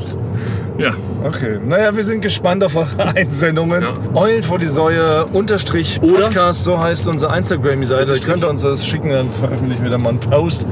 [0.78, 0.92] ja.
[1.24, 3.82] Okay, naja, wir sind gespannt auf eure Einsendungen.
[3.82, 3.94] Ja.
[4.14, 8.14] Eulen vor die Säue, unterstrich Podcast, so heißt unsere Instagram-Seite.
[8.14, 10.66] Ihr könnt uns das schicken, dann veröffentlichen wir da mal einen Post.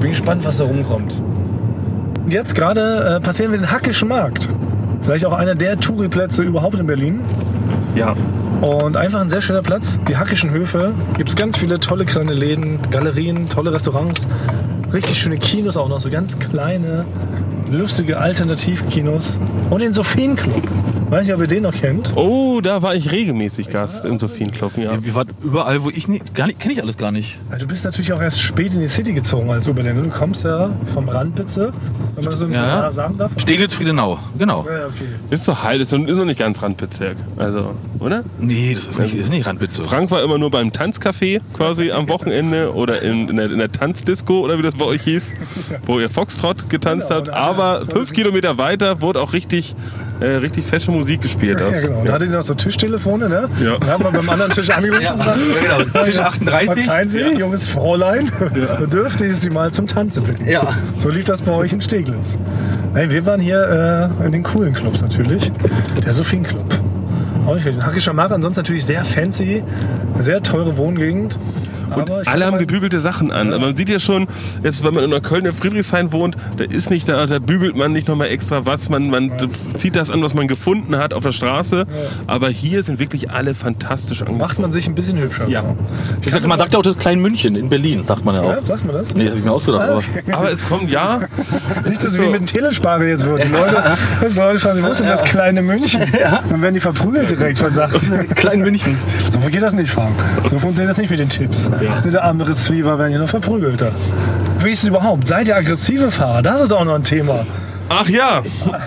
[0.00, 1.18] Bin gespannt, was da rumkommt.
[2.24, 4.48] Und jetzt gerade äh, passieren wir den Hackischen Markt.
[5.02, 7.20] Vielleicht auch einer der Touri-Plätze überhaupt in Berlin.
[7.94, 8.16] Ja.
[8.62, 10.00] Und einfach ein sehr schöner Platz.
[10.08, 10.94] Die Hackischen Höfe.
[11.18, 14.26] Gibt es ganz viele tolle kleine Läden, Galerien, tolle Restaurants.
[14.92, 17.04] Richtig schöne Kinos auch noch, so ganz kleine,
[17.70, 19.38] lustige Alternativkinos.
[19.68, 20.62] Und den Sophienclub.
[21.10, 22.12] Weiß nicht, ob ihr den noch kennt.
[22.16, 25.04] Oh, da war ich regelmäßig Gast im Sophienclub, ja.
[25.04, 27.38] Wir waren überall, wo ich nie, gar nicht, kenne ich alles gar nicht.
[27.58, 30.02] Du bist natürlich auch erst spät in die City gezogen als Oberländer.
[30.02, 31.72] Du kommst ja vom Randbezirk,
[32.16, 32.90] wenn man das so Ja.
[32.90, 33.30] sagen darf.
[33.36, 34.64] Steglitz, Friedenau, genau.
[34.68, 35.04] Ja, okay.
[35.30, 37.16] Ist so halt, ist noch nicht ganz Randbezirk.
[37.36, 38.24] Also, oder?
[38.40, 39.86] Nee, das ist nicht, das ist nicht Randbezirk.
[39.86, 43.70] Frank war immer nur beim Tanzcafé quasi am Wochenende oder in, in, der, in der
[43.70, 45.34] Tanzdisco oder wie das bei euch hieß,
[45.86, 47.28] wo ihr Foxtrot getanzt Genau, habt.
[47.28, 49.76] Aber fünf Kilometer weiter wurde auch richtig,
[50.24, 51.60] äh, richtig fesche Musik gespielt.
[51.60, 52.00] Ja, genau.
[52.00, 53.48] Und da hattet ihr noch so Tischtelefone, ne?
[53.62, 53.74] Ja.
[53.74, 56.04] Und haben wir beim anderen Tisch angerufen Ja, genau.
[56.04, 56.68] Tisch 38.
[56.70, 58.30] Verzeihen Sie, junges Fräulein,
[58.92, 60.48] dürfte ich Sie mal zum Tanzen bitten.
[60.48, 60.76] Ja.
[60.96, 62.38] So lief das bei euch in Steglitz.
[62.94, 65.50] Nein, wir waren hier äh, in den coolen Clubs natürlich.
[66.04, 66.64] Der Sophienclub.
[67.46, 67.82] Auch nicht schlecht.
[67.82, 69.62] Hackischer Markt, ansonsten natürlich sehr fancy,
[70.18, 71.38] sehr teure Wohngegend.
[71.90, 73.52] Aber ich Alle haben gebügelte Sachen an.
[73.52, 74.26] Aber Man sieht ja schon,
[74.62, 77.92] jetzt, wenn man in der Kölner Friedrichshain wohnt, da ist nicht da, da bügelt man
[77.92, 78.88] nicht nochmal extra was.
[78.88, 79.32] Man, man
[79.74, 81.86] zieht das an, was man gefunden hat auf der Straße.
[82.26, 84.38] Aber hier sind wirklich alle fantastisch angezogen.
[84.40, 85.48] macht man sich ein bisschen hübscher.
[85.48, 85.64] Ja.
[86.24, 88.50] Ich sag, man sagt ja auch das Klein München in Berlin, sagt man ja auch.
[88.50, 89.14] Ja, sagt man das?
[89.14, 89.88] Nee, habe ich mir ausgedacht.
[89.88, 91.20] Aber Aber es kommt, ja,
[91.84, 92.30] Nicht, dass es wie so.
[92.30, 93.44] mit dem Telespare jetzt wird.
[93.44, 93.82] Die Leute,
[94.20, 96.02] das Leute fragen, wo ist denn das kleine München?
[96.48, 97.96] Dann werden die verprügelt direkt, versagt.
[98.36, 98.96] Klein München.
[99.30, 100.14] So geht das nicht, Frank.
[100.50, 101.68] So funktioniert das nicht mit den Tipps.
[102.04, 103.92] Mit der arme Receiver werden hier noch verprügelter.
[104.60, 105.26] Wie ist es überhaupt?
[105.26, 106.42] Seid ihr aggressive Fahrer?
[106.42, 107.46] Das ist auch noch ein Thema.
[107.88, 108.42] Ach ja.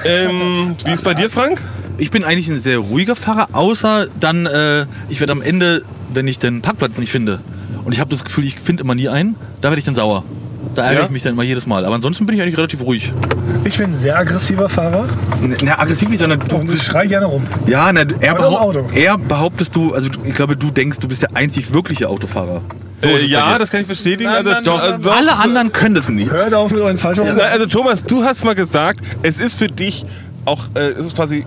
[0.05, 1.61] Ähm, wie ist bei dir, Frank?
[1.99, 5.83] Ich bin eigentlich ein sehr ruhiger Fahrer, außer dann, äh, ich werde am Ende,
[6.13, 7.39] wenn ich den Parkplatz nicht finde,
[7.85, 10.23] und ich habe das Gefühl, ich finde immer nie einen, da werde ich dann sauer.
[10.75, 11.05] Da ärgere Ja?
[11.05, 11.85] ich mich dann immer jedes Mal.
[11.85, 13.11] Aber ansonsten bin ich eigentlich relativ ruhig.
[13.63, 15.07] Ich bin ein sehr aggressiver Fahrer
[15.63, 17.43] Na, aggressiv nicht, sondern du und ich schreie gerne rum.
[17.65, 21.35] Ja, na, im behaupt, eher behauptest du, also ich glaube, du denkst, du bist der
[21.35, 22.61] einzig wirkliche Autofahrer.
[23.01, 24.29] So Äh, ja, das kann ich bestätigen.
[24.29, 26.31] Nein, also, nein, doch, nein, also, Alle anderen können das nicht.
[26.31, 29.67] Hört auf mit euren falschen Na, also Thomas, du hast mal gesagt, es ist für
[29.67, 30.05] dich
[30.45, 31.45] auch, äh, es ist quasi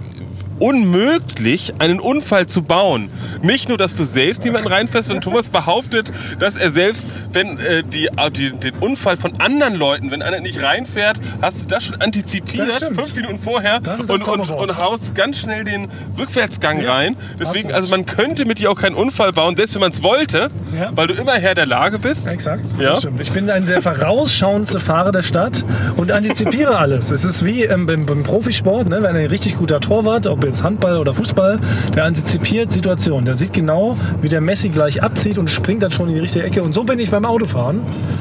[0.60, 3.10] unmöglich, einen Unfall zu bauen.
[3.42, 7.82] Nicht nur, dass du selbst jemanden reinfährst, sondern Thomas behauptet, dass er selbst, wenn äh,
[7.82, 11.84] die, äh, die, den Unfall von anderen Leuten, wenn einer nicht reinfährt, hast du das
[11.84, 16.92] schon antizipiert, Das fünf Minuten vorher und, und, und haust ganz schnell den Rückwärtsgang Ja,
[16.94, 17.16] rein.
[17.38, 17.74] Deswegen, absolut.
[17.74, 20.90] also man könnte mit dir auch keinen Unfall bauen, selbst wenn man es wollte, Ja.
[20.94, 22.26] weil du immer Herr der Lage bist.
[22.28, 22.90] Exakt, Ja.
[22.90, 23.20] das stimmt.
[23.20, 25.64] Ich bin ein sehr vorausschauendster Fahrer der Stadt
[25.96, 27.10] und antizipiere alles.
[27.10, 29.02] Es ist wie ähm, beim, beim Profisport, ne?
[29.02, 31.58] wenn ein richtig guter Torwart, ob jetzt Handball oder Fußball,
[31.94, 33.24] der antizipiert Situationen.
[33.24, 36.44] Der sieht genau, wie der Messi gleich abzieht und springt dann schon in die richtige
[36.44, 36.62] Ecke.
[36.62, 37.80] Und so bin ich beim Autofahren.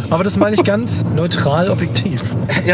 [0.10, 2.24] Aber das meine ich ganz neutral, objektiv.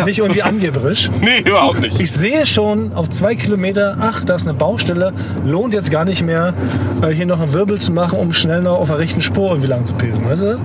[0.06, 1.10] Nicht irgendwie angeberisch.
[1.22, 2.00] Nee, überhaupt nicht.
[2.00, 5.14] Ich sehe schon auf zwei Kilometer, ach, da ist eine Baustelle,
[5.46, 6.54] lohnt jetzt gar nicht mehr,
[7.02, 9.70] äh, hier noch einen Wirbel zu machen, um schnell noch auf der rechten Spur irgendwie
[9.70, 10.26] lang zu pesen.
[10.26, 10.60] Weißt du?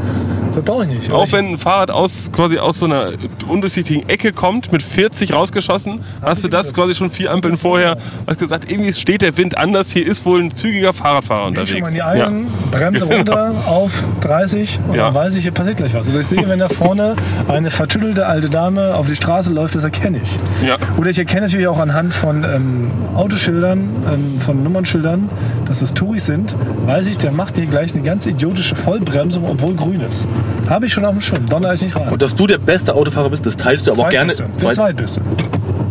[0.54, 1.12] Das brauche ich nicht.
[1.12, 3.10] Auch ich, wenn ein Fahrrad aus, quasi aus so einer
[3.48, 8.38] undurchsichtigen Ecke kommt, mit 40 rausgeschossen, hast du das quasi schon vier Ampeln vorher, hast
[8.38, 11.86] gesagt, irgendwie steht der Wind anders, hier ist wohl ein zügiger Fahrradfahrer Leg schon mal
[11.86, 11.88] unterwegs.
[11.88, 13.16] in die Eigen, Bremse Genau.
[13.16, 15.06] runter auf 30 und Ja.
[15.06, 16.08] dann weiß ich, hier passiert gleich was.
[16.08, 17.14] Oder ich sehe, wenn da vorne
[17.48, 20.38] eine vertüttelte alte Dame auf die Straße läuft, das erkenne ich.
[20.66, 20.76] Ja.
[20.96, 23.78] Oder ich erkenne natürlich auch anhand von ähm, Autoschildern,
[24.12, 25.28] ähm, von Nummernschildern,
[25.66, 29.74] dass das Touris sind, weiß ich, der macht hier gleich eine ganz idiotische Vollbremsung, obwohl
[29.74, 30.26] grün ist.
[30.68, 32.08] Habe ich schon auf dem Schirm, donner ich nicht rein.
[32.08, 34.32] Und dass du der beste Autofahrer bist, das teilst du aber auch gerne.
[34.32, 34.66] Zweitbeste.
[34.66, 35.20] Der Zweitbeste.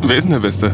[0.03, 0.71] Wer ist denn der Beste?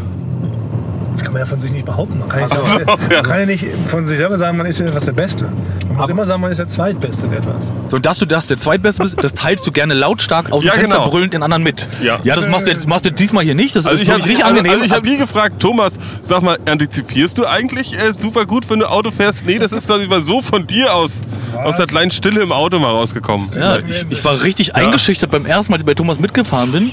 [1.11, 2.19] Das kann man ja von sich nicht behaupten.
[2.19, 4.87] Man kann, nicht sagen, man kann ja nicht von sich selber sagen, man ist ja
[4.87, 5.47] etwas der Beste.
[5.87, 7.71] Man muss immer sagen, man ist der Zweitbeste in etwas.
[7.89, 10.67] So, und dass du das der Zweitbeste bist, das teilst du gerne lautstark aus dem
[10.67, 11.09] Ja, Fenster genau.
[11.09, 11.87] brüllend den anderen mit.
[12.03, 12.19] Ja.
[12.25, 13.77] ja das machst du jetzt machst du diesmal hier nicht.
[13.77, 14.73] Das Also ist ich habe wirklich nicht angenehm.
[14.73, 18.79] also ich hab nie gefragt, Thomas, sag mal, antizipierst du eigentlich äh, super gut, wenn
[18.79, 19.45] du Auto fährst?
[19.45, 21.21] Nee, das ist quasi mal so von dir aus,
[21.65, 23.49] aus der kleinen Stille im Auto mal rausgekommen.
[23.55, 26.91] ja, ich, ich war richtig eingeschüchtert beim ersten Mal, als ich bei Thomas mitgefahren bin.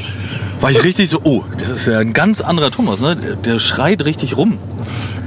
[0.61, 3.17] War ich richtig so, oh, das ist ja ein ganz anderer Thomas, ne?
[3.17, 4.59] Der, der schreit richtig rum.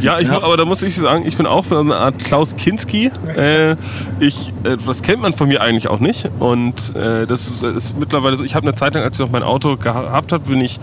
[0.02, 0.42] Ja, ich, Ja.
[0.44, 3.12] aber da muss ich sagen, ich bin auch so eine Art Klaus Kinski.
[3.36, 3.76] Äh,
[4.20, 6.30] ich, äh, das kennt man von mir eigentlich auch nicht.
[6.40, 9.32] Und äh, das ist, ist mittlerweile so, ich habe eine Zeit lang, als ich noch
[9.32, 10.80] mein Auto gehabt habe, bin ich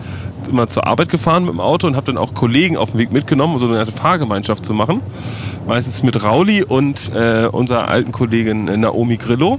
[0.50, 3.12] immer zur Arbeit gefahren mit dem Auto und habe dann auch Kollegen auf dem Weg
[3.12, 5.00] mitgenommen, um so eine Art Fahrgemeinschaft zu machen.
[5.66, 9.58] Meistens mit Rauli und äh, unserer alten Kollegin äh, Naomi Grillo.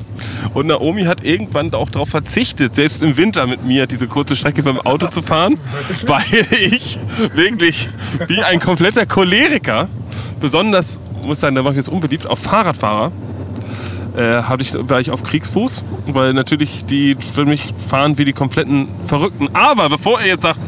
[0.54, 4.62] Und Naomi hat irgendwann auch darauf verzichtet, selbst im Winter mit mir diese kurze Strecke
[4.62, 5.58] beim Auto zu fahren,
[6.06, 7.00] weil ich
[7.34, 7.88] wirklich
[8.28, 9.90] wie ein kompletter Choleriker,
[10.42, 13.12] besonders, muss sagen, da mache ich jetzt unbeliebt, auf Fahrradfahrer,
[14.18, 18.88] äh, ich, war ich auf Kriegsfuß, weil natürlich die für mich fahren wie die kompletten
[19.06, 19.50] Verrückten.
[19.54, 20.60] Aber bevor ihr jetzt sagt,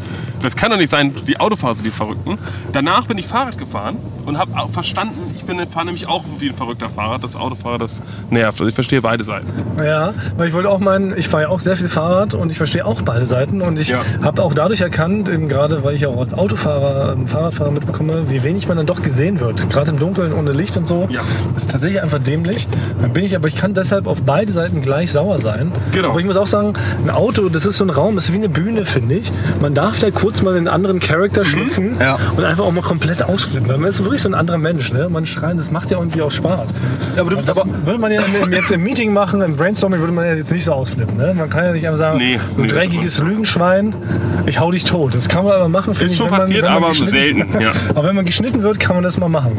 [0.42, 2.38] das kann doch nicht sein, die Autofahrer sind die Verrückten.
[2.72, 6.54] Danach bin ich Fahrrad gefahren und habe verstanden, ich bin fahre nämlich auch wie ein
[6.56, 7.18] verrückter Fahrer.
[7.18, 8.58] Das Autofahrer, das nervt.
[8.60, 9.46] Also ich verstehe beide Seiten.
[9.82, 12.56] Ja, weil ich wollte auch meinen, ich fahre ja auch sehr viel Fahrrad und ich
[12.56, 13.98] verstehe auch beide Seiten und ich Ja.
[14.22, 18.42] habe auch dadurch erkannt, eben gerade weil ich auch als Autofahrer, ähm, Fahrradfahrer mitbekomme, wie
[18.42, 19.68] wenig man dann doch gesehen wird.
[19.70, 21.06] Gerade im Dunkeln ohne Licht und so.
[21.10, 21.20] Ja.
[21.54, 22.66] Das ist tatsächlich einfach dämlich.
[23.00, 25.72] Dann bin ich, aber ich kann deshalb auf beide Seiten gleich sauer sein.
[25.92, 26.10] Genau.
[26.10, 28.38] Aber ich muss auch sagen, ein Auto, das ist so ein Raum, das ist wie
[28.38, 29.32] eine Bühne, finde ich.
[29.60, 32.18] Man darf da kurz mal in einen anderen Charakter schlüpfen Ja.
[32.36, 33.68] und einfach auch mal komplett ausflippen.
[33.80, 35.08] Man ist wirklich so ein anderer Mensch, ne?
[35.08, 36.80] Man schreit, das macht ja irgendwie auch Spaß.
[37.14, 38.20] Ja, aber du das aber- würde man ja
[38.50, 41.16] jetzt im Meeting machen, im Brainstorming würde man ja jetzt nicht so ausflippen.
[41.16, 41.34] Ne?
[41.36, 43.94] Man kann ja nicht einfach sagen, Nee, du nee, dreckiges Lügenschwein,
[44.46, 45.14] ich hau dich tot.
[45.14, 46.16] Das kann man aber machen, Ist ich.
[46.16, 47.72] schon man- passiert, man aber selten, ja.
[47.90, 49.52] aber wenn man geschnitten wird, kann man das mal machen.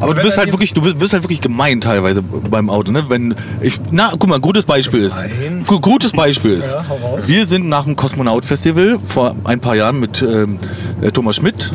[0.00, 3.04] Aber du bist halt wirklich, du bist, bist halt wirklich gemein teilweise beim Auto, ne?
[3.08, 5.16] Wenn ich, na, guck mal, gutes Beispiel ist.
[5.22, 5.64] Gemein?
[5.80, 6.72] Gutes Beispiel ist.
[6.74, 6.84] Ja.
[7.26, 10.58] Wir sind nach dem Kosmonaut-Festival vor ein paar Jahren mit ähm,
[11.00, 11.70] äh, Thomas Schmidt,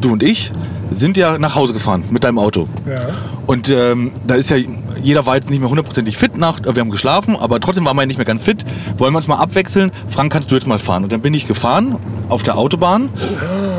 [0.00, 0.52] du und ich,
[0.94, 2.68] sind ja nach Hause gefahren mit deinem Auto.
[2.86, 3.00] Ja.
[3.46, 4.56] Und ähm, da ist ja,
[5.00, 8.04] jeder war jetzt nicht mehr hundertprozentig fit nach, wir haben geschlafen, aber trotzdem waren wir
[8.04, 8.64] nicht mehr ganz fit.
[8.98, 9.90] Wollen wir uns mal abwechseln?
[10.08, 11.04] Frank, kannst du jetzt mal fahren?
[11.04, 11.96] Und dann bin ich gefahren
[12.28, 13.08] auf der Autobahn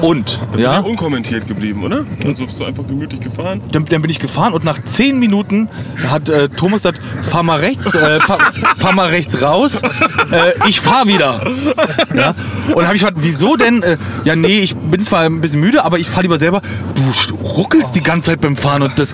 [0.01, 2.03] und, Das ja, ist ja unkommentiert geblieben, oder?
[2.25, 3.61] Also bist du einfach gemütlich gefahren.
[3.71, 5.69] dann, dann bin ich gefahren und nach zehn Minuten
[6.07, 8.39] hat äh, Thomas gesagt, fahr mal rechts, äh, fahr,
[8.77, 9.73] fahr mal rechts raus,
[10.31, 11.41] äh, ich fahr wieder.
[12.15, 12.33] Ja?
[12.73, 13.83] Und habe ich gefragt, wieso denn?
[13.83, 16.61] Äh, ja, nee, ich bin zwar ein bisschen müde, aber ich fahr lieber selber.
[16.99, 19.09] Du ruckelst die ganze Zeit beim Fahren und das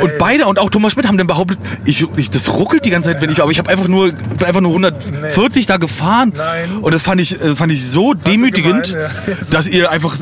[0.00, 3.10] und beide und auch Thomas Schmidt haben dann behauptet, ich, ich das ruckelt die ganze
[3.10, 6.78] Zeit, wenn ich, aber ich habe einfach nur bin einfach nur 140 da gefahren Nein.
[6.82, 9.10] und das fand ich äh, fand ich so demütigend, ja.
[9.50, 10.16] dass ihr einfach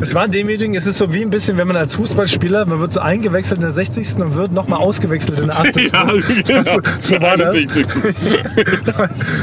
[0.00, 0.76] Es war demütigend.
[0.76, 3.62] Es ist so wie ein bisschen, wenn man als Fußballspieler, man wird so eingewechselt in
[3.62, 4.16] der 60.
[4.16, 5.90] und wird nochmal ausgewechselt in der 80.
[6.00, 6.04] Ja,
[6.46, 6.64] genau.
[6.64, 7.54] so, so war das.
[7.54, 7.86] 61.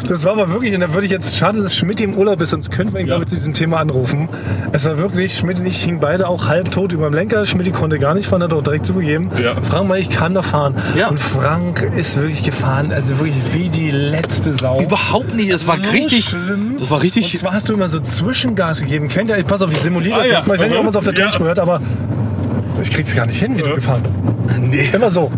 [0.08, 2.50] Das war aber wirklich, und da würde ich jetzt, schade, dass Schmidt im Urlaub ist,
[2.50, 4.30] sonst könnten wir ihn, glaube ich, zu diesem Thema anrufen.
[4.72, 7.46] Es war wirklich, Schmidt und ich hingen beide auch halb tot über dem Lenker.
[7.46, 9.30] Schmidt konnte gar nicht fahren, hat auch direkt zugegeben.
[9.42, 9.56] Ja.
[9.62, 10.76] Frank mal, ich kann doch fahren.
[10.96, 11.08] Ja.
[11.10, 14.82] Und Frank ist wirklich gefahren, also wirklich wie die letzte Sau.
[14.82, 16.76] überhaupt nicht, es war So richtig, schlimm.
[16.80, 19.10] das war Und richtig zwar hast du immer so Zwischengas gegeben.
[19.10, 19.44] Kennt ihr?
[19.44, 20.36] Pass auf, ich simuliere das Ah, ja.
[20.36, 20.56] jetzt mal.
[20.56, 21.24] Ich weiß nicht, ob man es auf der Ja.
[21.24, 21.82] Tonspur hört, aber
[22.82, 24.04] ich krieg's gar nicht hin, wie du gefahren
[24.62, 24.88] Nee.
[24.94, 25.32] Immer so.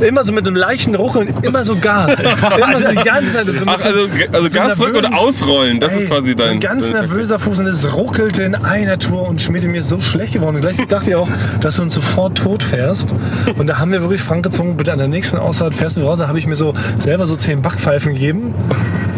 [0.00, 2.20] Immer so mit einem leichten Ruckeln, immer so Gas.
[2.56, 3.46] Immer so die ganze Zeit.
[3.46, 4.00] So Ach, so- also,
[4.32, 6.48] also so Gas drücken oder ausrollen, das ist Ey, quasi dein.
[6.50, 10.00] Ein ganz nervöser Fuß und es ruckelte in einer Tour und Schmidt mir ist so
[10.00, 10.56] schlecht geworden.
[10.56, 11.28] Und gleichzeitig dachte ich auch,
[11.60, 13.14] dass du uns sofort tot fährst.
[13.56, 16.18] Und da haben wir wirklich Frank gezogen, bitte an der nächsten Ausfahrt fährst du raus.
[16.18, 18.54] Da habe ich mir so selber so zehn Backpfeifen gegeben.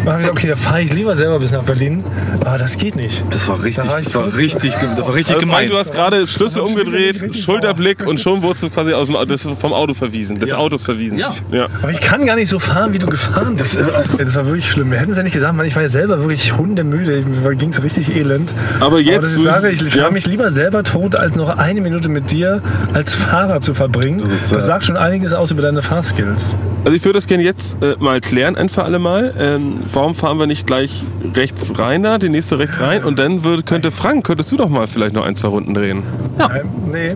[0.09, 2.03] Da hab ich gesagt, okay, da fahre ich lieber selber bis nach Berlin.
[2.43, 3.23] Aber das geht nicht.
[3.29, 5.69] Das war richtig, Da war das war richtig, das war richtig Also gemein.
[5.69, 9.47] Du hast gerade Schlüssel Das umgedreht, Schulterblick und schon wurdest du quasi aus dem, des,
[9.59, 10.57] vom Auto verwiesen, des Ja.
[10.57, 11.17] Autos verwiesen.
[11.19, 11.31] Ja.
[11.51, 11.67] ja.
[11.81, 13.79] Aber ich kann gar nicht so fahren, wie du gefahren bist.
[14.17, 14.89] Das war wirklich schlimm.
[14.91, 17.23] Wir hätten es ja nicht gesagt, Mann, ich war ja selber wirklich hundemüde.
[17.43, 18.53] Mir ging es richtig elend.
[18.79, 20.01] Aber jetzt- dass ich sage, ich Ja.
[20.03, 22.61] fahre mich lieber selber tot, als noch eine Minute mit dir
[22.93, 24.19] als Fahrer zu verbringen.
[24.19, 26.55] Das, ist, äh, sagt schon einiges aus über deine Fahrskills.
[26.85, 29.33] Also ich würde das gerne jetzt äh, mal klären, ein für alle Mal.
[29.37, 31.03] Ähm, warum fahren wir nicht gleich
[31.35, 34.69] rechts rein da, die nächste rechts rein und dann würde, könnte Frank, könntest du doch
[34.69, 36.03] mal vielleicht noch ein, zwei Runden drehen.
[36.37, 37.15] Nein, nee.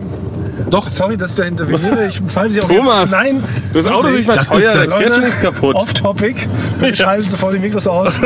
[0.70, 0.90] Doch.
[0.90, 2.06] Sorry, dass ich da interveniere.
[2.08, 3.10] Ich fall sie auch Thomas, jetzt.
[3.12, 3.42] Nein.
[3.72, 5.76] das Auto ist mal teuer, ist da das- ist schon nichts kaputt.
[5.76, 6.34] Off-Topic.
[6.80, 8.18] Bitte schalten sofort die Mikros aus.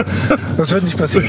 [0.57, 1.27] Das wird nicht passieren.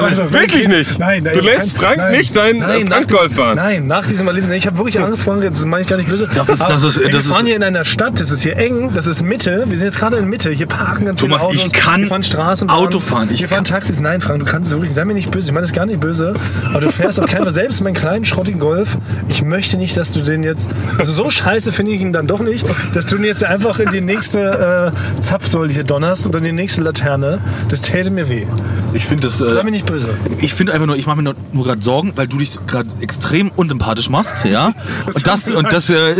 [0.00, 0.98] Also, Wirklich nicht?
[0.98, 3.56] Nein, Du lässt Frank nicht deinen, diesem- fahren?
[3.56, 4.54] Nein, nach diesem Erlebnis.
[4.56, 6.28] Ich habe wirklich Angst, Frank, das meine ich gar nicht böse.
[6.34, 8.56] Das ist- das ist- wir das ist- fahren hier in einer Stadt, das ist hier
[8.56, 9.64] eng, das ist Mitte.
[9.66, 10.50] Wir sind jetzt gerade in Mitte.
[10.50, 11.64] Hier parken ganz Thomas, viele Autos.
[11.66, 12.76] ich kann wir fahren Straßenbahn.
[12.76, 13.28] Auto fahren.
[13.32, 14.00] Ich wir fahren Taxis.
[14.00, 15.46] Nein, Frank, du kannst es wirklich, sei mir nicht böse.
[15.48, 16.34] Ich meine das gar nicht böse.
[16.70, 18.96] Aber du fährst auch keiner, selbst meinen kleinen schrottigen Golf.
[19.28, 22.40] Ich möchte nicht, dass du den jetzt, also so scheiße finde ich ihn dann doch
[22.40, 26.44] nicht, dass du ihn jetzt einfach in die nächste äh, Zapfsäule hier donnerst oder in
[26.44, 27.40] die nächste Laterne.
[27.68, 28.46] Das täte mir weh.
[28.94, 29.38] Ich finde das.
[29.38, 30.08] Sei Äh, mir nicht böse.
[30.40, 32.88] ich finde einfach nur, ich mache mir nur, nur gerade Sorgen, weil du dich gerade
[33.00, 34.72] extrem unsympathisch machst, ja.
[35.06, 36.14] Und das und das, äh,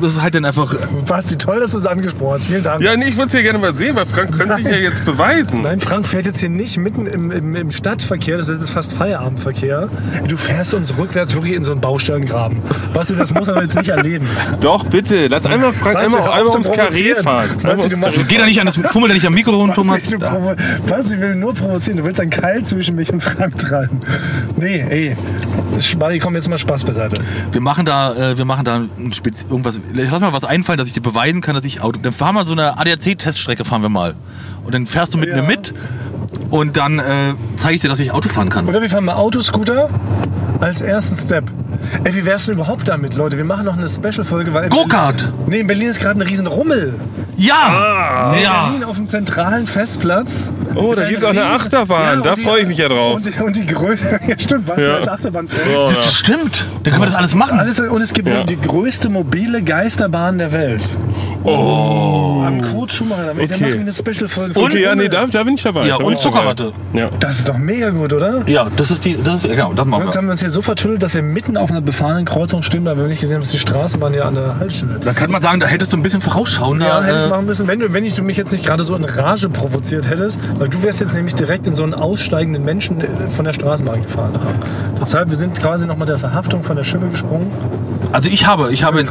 [0.00, 0.74] das ist halt dann einfach.
[1.06, 2.46] Basti, toll, dass du es angesprochen hast.
[2.46, 2.82] Vielen Dank.
[2.82, 5.04] Ja, nee, ich würde es ja gerne mal sehen, weil Frank könnte sich ja jetzt
[5.04, 5.62] beweisen.
[5.62, 8.92] Nein, Frank fährt jetzt hier nicht mitten im, im, im Stadtverkehr, das ist jetzt fast
[8.94, 9.88] Feierabendverkehr.
[10.28, 12.58] Du fährst uns rückwärts wirklich in so einen Baustellengraben.
[12.92, 14.26] Basti, das muss man jetzt nicht erleben.
[14.60, 17.48] Doch, bitte, lass einmal Frank Basti, einmal, einmal ums Karree fahren.
[17.62, 20.00] Basti, du machst- nicht an das, fummel da nicht am Mikro rum, Thomas.
[20.00, 20.54] Basti, du provo
[20.88, 21.98] Basti will nur provozieren.
[21.98, 24.00] Du willst einen Keil zwischen mich und Frank treiben.
[24.56, 25.16] Nee, ey.
[25.98, 27.18] Basti, komm jetzt mal Spaß beiseite.
[27.52, 29.78] Wir machen da, äh, wir machen da ein Spez irgendwas.
[29.92, 32.00] Lass mal was einfallen, dass ich dir beweisen kann, dass ich Auto.
[32.02, 34.14] Dann fahren wir so eine ADAC-Teststrecke, fahren wir mal.
[34.64, 35.36] Und dann fährst du mit Ja.
[35.36, 35.72] mir mit
[36.50, 38.66] und dann äh, zeige ich dir, dass ich Auto fahren kann.
[38.68, 39.88] Oder wir fahren mal Autoscooter
[40.60, 41.44] als ersten Step.
[42.04, 43.36] Ey, wie wär's denn überhaupt damit, Leute?
[43.36, 44.64] Wir machen noch eine Special-Folge, weil...
[44.64, 45.32] in Go-Kart!
[45.46, 46.94] Nee, in Berlin ist gerade ein riesen Rummel.
[47.36, 48.32] Ja!
[48.36, 48.64] In ja!
[48.64, 50.50] Berlin auf dem zentralen Festplatz.
[50.74, 52.22] Oh, da gibt's auch eine Achterbahn.
[52.22, 53.16] Da und die- freu ich mich ja drauf.
[53.16, 54.96] Und die, und die Größe, ja stimmt, was Ja.
[54.96, 56.64] als Achterbahn Oh, Das, das stimmt.
[56.82, 57.58] Dann können wir das alles machen.
[57.60, 58.42] Alles, und es gibt Ja.
[58.44, 60.82] die größte mobile Geisterbahn der Welt.
[61.46, 62.42] Oh.
[62.46, 63.26] Am Kurt Schumacher.
[63.26, 63.50] damit.
[63.50, 63.62] Da Okay.
[63.64, 64.60] machen wir eine Special-Folge.
[64.60, 65.86] Okay, ja, nee, da, da bin ich dabei.
[65.86, 66.18] Ja, Da und.
[66.18, 66.72] Zuckerwatte.
[66.92, 67.10] Ja.
[67.20, 68.42] Das ist doch mega gut, oder?
[68.46, 69.16] Ja, das ist die.
[69.22, 70.18] Das ist, genau, das machen Sonst wir.
[70.18, 72.96] haben wir uns hier so vertüttelt, dass wir mitten auf einer befahrenen Kreuzung stehen, weil
[72.96, 75.60] wir nicht gesehen haben, dass die Straßenbahn ja an der Haltestelle Da kann man sagen,
[75.60, 76.80] da hättest du ein bisschen vorausschauen.
[76.80, 78.82] Ja, hätte ich äh, machen müssen, wenn du, wenn ich, du mich jetzt nicht gerade
[78.84, 82.64] so in Rage provoziert hättest, weil du wärst jetzt nämlich direkt in so einen aussteigenden
[82.64, 84.32] Menschen äh, von der Straßenbahn gefahren.
[85.00, 87.50] Deshalb, wir sind quasi nochmal der Verhaftung von der Schippe gesprungen.
[88.12, 89.06] Also ich habe, ich habe in,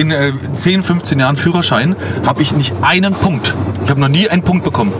[0.00, 1.96] in äh, 10, 15 Jahren Führerschein
[2.26, 3.54] habe ich nicht einen Punkt.
[3.84, 4.92] Ich habe noch nie einen Punkt bekommen.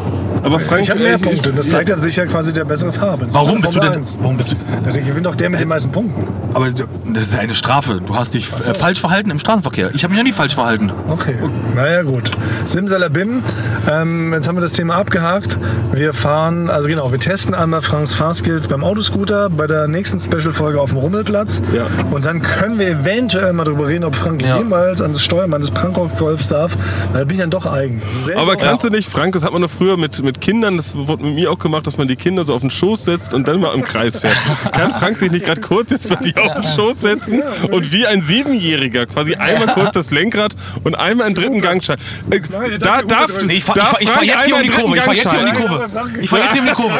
[0.44, 1.52] Aber Frank, ich habe mehr äh, Punkte.
[1.52, 3.26] Das zeigt ja sicher quasi der bessere Farbe.
[3.30, 4.02] Warum bist du denn?
[4.20, 4.56] Warum bist du?
[4.84, 6.26] Ja, der gewinnt doch der mit den meisten Punkten.
[6.52, 8.00] Aber das ist ja eine Strafe.
[8.06, 9.90] Du hast dich äh, falsch verhalten im Straßenverkehr.
[9.94, 10.92] Ich habe mich ja nie falsch verhalten.
[11.08, 11.34] Okay,
[11.74, 12.30] naja gut.
[12.66, 13.42] Simsalabim,
[13.90, 15.58] ähm, jetzt haben wir das Thema abgehakt.
[15.92, 20.80] Wir fahren, also genau, wir testen einmal Franks Fahrskills beim Autoscooter, bei der nächsten Special-Folge
[20.80, 21.62] auf dem Rummelplatz.
[21.74, 21.86] Ja.
[22.10, 24.58] Und dann können wir eventuell mal darüber reden, ob Frank Ja.
[24.58, 26.76] jemals an das Steuer meines Prankgolfs darf.
[27.12, 28.02] Da bin ich dann doch eigen.
[28.24, 30.94] Sehr Aber kannst du nicht, Frank, das hat man doch früher mit, mit Kindern, das
[30.94, 33.48] wurde mit mir auch gemacht, dass man die Kinder so auf den Schoß setzt und
[33.48, 34.36] dann mal im Kreis fährt.
[34.72, 38.06] Kann Frank sich nicht gerade kurz jetzt mal die auf den Schoß setzen und wie
[38.06, 42.02] ein Siebenjähriger quasi einmal kurz das Lenkrad und einmal einen dritten Gang schalten?
[42.30, 42.40] Äh,
[42.78, 44.96] Da darf, ich fahr, darf ich fahr, ich fahr jetzt hier um die Kurve.
[44.96, 45.88] Ich fahr einen jetzt hier um die Kurve.
[46.20, 46.94] Ich fahr jetzt hier um die Kurve.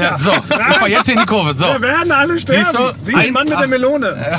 [0.00, 1.54] Ja, so, ich fahr jetzt hier in die Kurve.
[1.56, 1.66] So.
[1.66, 2.94] Wir werden alle sterben.
[3.02, 4.16] Sieh, Ein- Mann mit der Melone.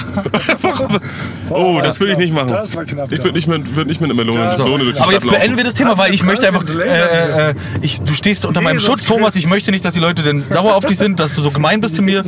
[1.50, 2.48] Oh, das würde ich nicht machen.
[2.50, 3.12] Das war knapp.
[3.12, 5.58] Ich würde nicht, mit- würd nicht mit einer Melone, Melone durch die Aber jetzt beenden
[5.58, 6.64] wir das Thema, weil ich möchte einfach.
[6.68, 9.36] Äh, Lenkrad äh, ich, du stehst unter meinem Jesus Schutz, Thomas.
[9.36, 11.82] Ich möchte nicht, dass die Leute denn sauer auf dich sind, dass du so gemein
[11.82, 12.20] bist zu mir.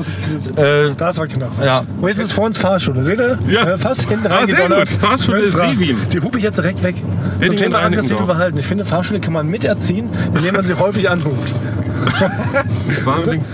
[0.55, 1.51] Äh, Das war knapp.
[1.63, 1.83] Ja.
[2.01, 3.03] Und jetzt ist vor uns Fahrschule.
[3.03, 3.37] Seht ihr?
[3.47, 3.63] Ja.
[3.73, 4.89] Äh, Fast hinten Ah, sehr gut.
[4.89, 5.97] Fahrschule Siewin.
[6.11, 6.95] Die hupe ich jetzt direkt weg.
[6.97, 8.25] Zum Henning Thema Reinickendorf.
[8.25, 8.57] Verhalten.
[8.57, 11.53] Ich finde, Fahrschule kann man miterziehen, indem man sie häufig anhupt.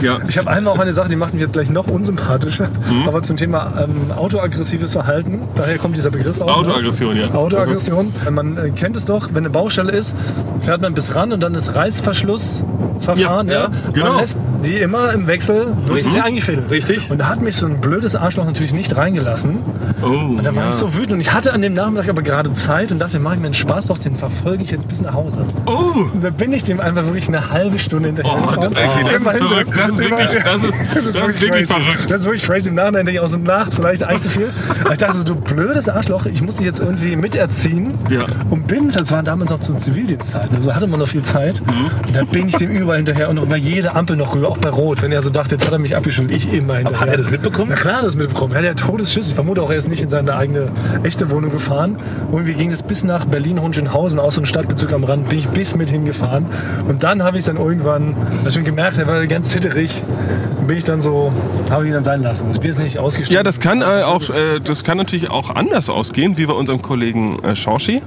[0.02, 0.18] Ja.
[0.28, 2.68] Ich habe einmal auch eine Sache, die macht mich jetzt gleich noch unsympathischer.
[2.90, 3.08] Mhm.
[3.08, 6.48] Aber zum Thema ähm, autoaggressives Verhalten, daher kommt dieser Begriff auch.
[6.48, 6.54] ne?
[6.72, 7.32] Autoaggression, ja.
[7.34, 8.14] Autoaggression.
[8.32, 10.16] Man äh, kennt es doch, wenn eine Baustelle ist,
[10.62, 11.76] fährt man bis ran und dann ist
[12.14, 13.48] Reißverschlussverfahren.
[13.48, 14.10] Ja, Ja, ja, genau.
[14.10, 16.70] Man lässt die immer im Wechsel wird sie eingefädelt.
[16.72, 17.10] Richtig.
[17.12, 19.58] Und da hat mich so ein blödes Arschloch natürlich nicht reingelassen.
[20.02, 21.12] Oh, Und da war ich so wütend.
[21.12, 23.54] Und ich hatte an dem Nachmittag aber gerade Zeit und dachte, mach ich mir einen
[23.54, 25.40] Spaß aus, den verfolge ich jetzt bis nach Hause.
[25.66, 28.68] Oh, Und da bin ich dem einfach wirklich eine halbe Stunde hinterher Oh, gefahren.
[28.68, 29.72] okay, das ist verrückt.
[29.76, 31.66] Das ist wirklich- das ist- das ist wirklich crazy.
[31.74, 32.06] verrückt.
[32.12, 32.70] Das ist wirklich crazy.
[32.70, 34.50] Im Nachhinein denke ich auch so nach, vielleicht ein zu viel.
[34.86, 37.94] Aber ich dachte so, du blödes Arschloch, ich muss dich jetzt irgendwie miterziehen.
[38.10, 38.24] Ja.
[38.50, 41.62] Und bin, das war damals noch zu Zivildienstzeiten, also hatte man noch viel Zeit.
[41.68, 41.90] Mhm.
[42.12, 44.70] Da bin ich dem überall hinterher und noch über jede Ampel noch rüber, auch bei
[44.70, 45.02] Rot.
[45.02, 47.00] Wenn er so dachte, jetzt hat er mich abgeschult, ich immer hinterher.
[47.00, 47.70] hat er das mitbekommen?
[47.70, 48.52] Na klar, hat er das mitbekommen.
[48.54, 49.30] Er hat ja Todesschiss.
[49.30, 50.70] Ich vermute auch, er ist nicht in seine eigene
[51.04, 51.98] echte Wohnung gefahren.
[52.32, 55.48] Und wir gingen es bis nach Berlin-Hohenschönhausen, aus so einem Stadtbezirk am Rand, bin ich
[55.50, 56.46] bis mit hingefahren.
[56.88, 58.16] Und dann habe ich dann irgendwann,
[58.50, 60.04] schon gemerkt, er war ganz zitterig,
[60.68, 61.32] bin ich dann so,
[61.70, 62.50] habe ich ihn dann sein lassen.
[62.52, 63.36] Ich bin jetzt nicht ausgestiegen.
[63.36, 66.82] Ja, das kann äh, auch, äh, das kann natürlich auch anders ausgehen, wie bei unserem
[66.82, 68.02] Kollegen äh, Shoshi.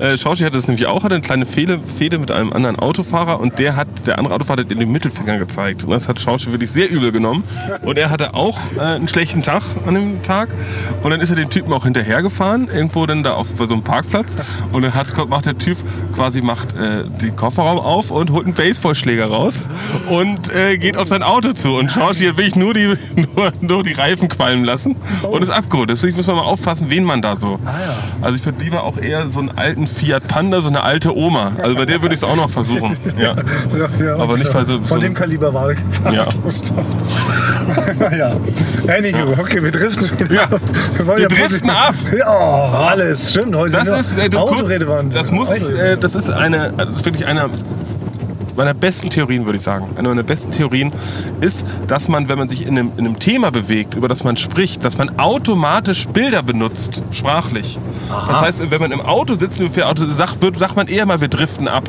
[0.00, 3.38] Äh, Shoshi hatte es nämlich auch, hatte eine kleine Fehde, Fehde mit einem anderen Autofahrer
[3.38, 5.84] und der hat, der andere Autofahrer hat ihm den Mittelfinger gezeigt.
[5.84, 7.44] Und das hat Shoshi wirklich sehr übel genommen.
[7.82, 10.48] Und er hatte auch äh, einen schlechten Tag an dem Tag.
[11.02, 13.82] Und dann ist er den Typen auch hinterhergefahren, irgendwo dann da auf bei so einem
[13.82, 14.36] Parkplatz.
[14.72, 15.76] Und dann hat, macht der Typ
[16.14, 19.68] quasi macht äh, den Kofferraum auf und holt einen Baseballschläger raus
[20.08, 21.76] und äh, geht auf sein Auto zu.
[21.76, 22.94] Und Shoshi hat wirklich nur die,
[23.36, 25.90] nur, nur die Reifen qualmen lassen und ist abgeholt.
[25.90, 27.58] Deswegen muss man mal aufpassen, wen man da so.
[28.22, 31.52] Also ich würde lieber auch eher so einen alten Fiat Panda, so eine alte Oma.
[31.62, 32.96] Also bei der würde ich es auch noch versuchen.
[33.18, 33.34] Ja.
[33.76, 35.70] Ja, ja, Aber nicht, weil so- Von dem Kaliber war
[36.04, 36.26] er Ja.
[37.98, 38.32] naja.
[38.88, 40.48] Anywho, okay, wir driften Ja.
[40.96, 41.94] Wir, wollen Wir ja driften ab.
[42.16, 43.30] Ja, oh, alles.
[43.30, 45.14] Stimmt, heute Das ist, du, kurz, Autoredewand.
[45.14, 47.50] das muss ich, äh, das ist eine, das ist wirklich eine
[48.56, 49.86] meiner besten Theorien, würde ich sagen.
[49.96, 50.92] Eine meiner besten Theorien
[51.40, 54.36] ist, dass man, wenn man sich in einem, in einem Thema bewegt, über das man
[54.36, 57.78] spricht, dass man automatisch Bilder benutzt, sprachlich.
[58.08, 61.20] Das heißt, wenn man im Auto sitzt, und Auto, sagt, wird, sagt man eher mal,
[61.20, 61.88] wir driften ab.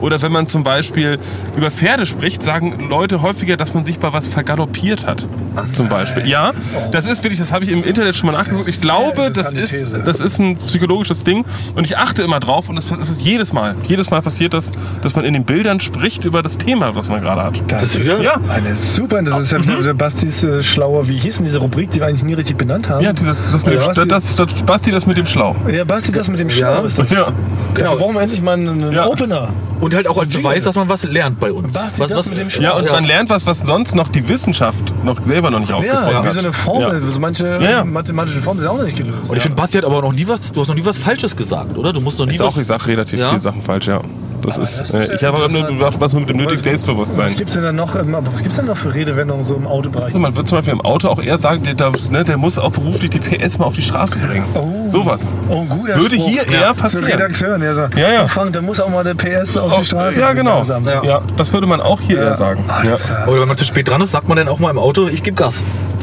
[0.00, 1.18] Oder wenn man zum Beispiel
[1.56, 5.26] über Pferde spricht, sagen Leute häufiger, dass man sich bei was vergaloppiert hat.
[5.72, 6.26] Zum Beispiel.
[6.26, 6.52] Ja,
[6.92, 8.68] das ist wirklich, das habe ich im Internet schon mal nachgeguckt.
[8.68, 12.76] Ich glaube, das ist, das ist ein psychologisches Ding und ich achte immer drauf und
[12.76, 15.93] es ist jedes Mal, jedes Mal passiert das, dass man in den Bildern spricht
[16.24, 17.62] über das Thema, was man gerade hat.
[17.68, 18.34] Das, ist ja.
[18.48, 22.00] eine super, das ist ja der Bastis äh, schlauer, wie hieß denn diese Rubrik, die
[22.00, 23.04] wir eigentlich nie richtig benannt haben?
[23.04, 25.54] Ja, dieses, das, mit Ja, dem, Basti- das, das, das, Basti, das mit dem Schlau.
[25.72, 27.10] Ja, Basti, das mit dem Schlau ist das.
[27.10, 27.26] Ja.
[27.74, 27.90] Genau.
[27.90, 29.06] Dafür brauchen wir endlich mal einen, Ja.
[29.06, 29.48] Opener.
[29.80, 31.74] Und halt auch als Beweis, dass man was lernt bei uns.
[31.74, 32.62] Basti, was, das was, mit dem Schlau.
[32.62, 36.10] Ja, und man lernt was, was sonst noch die Wissenschaft noch selber noch nicht rausgefunden
[36.12, 36.24] Ja, hat.
[36.30, 37.84] wie so eine Formel, so manche Ja, ja.
[37.84, 39.28] mathematische Formeln sind auch noch nicht gelöst.
[39.30, 41.36] Und ich finde, Basti hat aber noch nie was, du hast noch nie was Falsches
[41.36, 41.92] gesagt, oder?
[41.92, 42.54] Du musst noch nie Ist was.
[42.54, 43.30] auch, ich sage relativ Ja?
[43.30, 44.00] viele Sachen falsch, ja.
[44.44, 46.62] Das ist, das ist äh, ja ich habe aber nur gesagt, was mit dem nötigen
[46.62, 47.26] Selbstbewusstsein.
[47.26, 50.12] Was gibt's denn dann noch, aber was gibt's denn noch für Redewendungen so im Autobereich?
[50.14, 52.70] Man wird zum Beispiel im Auto auch eher sagen, der, der, ne, der muss auch
[52.70, 54.44] beruflich die PS mal auf die Straße bringen.
[54.54, 54.88] Oh.
[54.88, 55.32] Sowas.
[55.48, 56.28] Oh, ein guter Würde Spruch.
[56.28, 57.04] hier eher passieren.
[57.06, 57.74] Zu Redakteuren, ja.
[57.74, 57.80] So.
[57.96, 58.22] Ja, ja.
[58.24, 60.20] Oh, Frank, da muss auch mal der PS auf die Straße.
[60.20, 60.56] ja, genau.
[60.56, 60.84] langsam.
[60.84, 61.22] Ja.
[61.36, 62.64] das würde man auch hier eher sagen.
[62.68, 62.94] Ah, Ja.
[62.96, 64.78] ist ja- Oder wenn man zu spät dran ist, sagt man dann auch mal im
[64.78, 65.62] Auto, ich gebe Gas.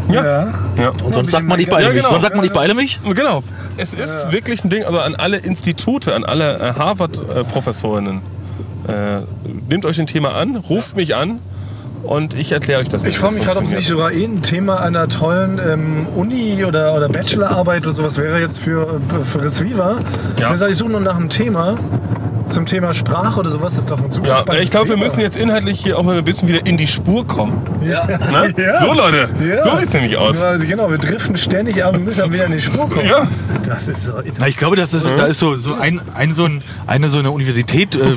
[0.09, 0.23] Ja.
[0.25, 0.47] Ja.
[0.77, 0.89] Ja.
[1.03, 1.97] Und sonst sagt man, ich Ja, beeile mich.
[1.97, 2.09] genau.
[2.09, 2.99] Sonst sagt man, ich beeile mich.
[3.15, 3.43] Genau.
[3.77, 8.21] Es ist wirklich ein Ding, also an alle Institute, an alle äh, Harvard-Professorinnen.
[8.87, 9.21] Äh,
[9.69, 11.39] nehmt euch ein Thema an, ruft mich an
[12.03, 13.05] und ich erkläre euch das.
[13.05, 16.63] Ich frage mich gerade, ob es nicht sogar eh ein Thema einer tollen ähm, Uni-
[16.65, 19.97] oder, oder Bachelorarbeit oder sowas wäre jetzt für, für Resviva.
[20.39, 20.55] Ja.
[20.55, 21.75] Sage, ich suche nur nach einem Thema
[22.47, 25.19] zum Thema Sprache oder sowas, ist doch ein super Ja, spannendes ich glaube, wir müssen
[25.19, 27.61] jetzt inhaltlich hier auch mal ein bisschen wieder in die Spur kommen.
[27.81, 28.05] Ja.
[28.05, 28.53] Ne?
[28.61, 28.81] Ja.
[28.81, 29.63] So Leute, Ja.
[29.63, 30.37] so sieht es nämlich aus.
[30.67, 33.07] Genau, wir driften ständig, aber wir müssen wieder in die Spur kommen.
[33.07, 33.27] Ja.
[33.65, 36.45] Das ist so Na, ich glaube, dass das, da ist so, so, ein, ein, so
[36.45, 37.95] ein, eine so eine Universität.
[37.95, 38.15] Äh,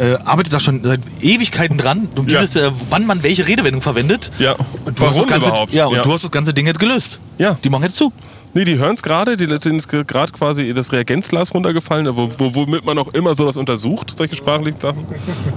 [0.00, 2.40] äh, arbeitet da schon seit Ewigkeiten dran, um Ja.
[2.40, 4.30] dieses, äh, wann man welche Redewendung verwendet.
[4.38, 4.52] Ja.
[4.84, 5.72] Und du hast Warum das ganze, überhaupt?
[5.72, 6.02] Ja, und Ja.
[6.02, 7.18] du hast das ganze Ding jetzt gelöst.
[7.36, 7.58] Ja.
[7.64, 8.12] Die machen jetzt zu.
[8.54, 12.54] Nee, die hören es gerade, die denen ist gerade quasi das Reagenzglas runtergefallen, wo, wo,
[12.54, 15.06] womit man auch immer sowas untersucht, solche sprachlichen Sachen.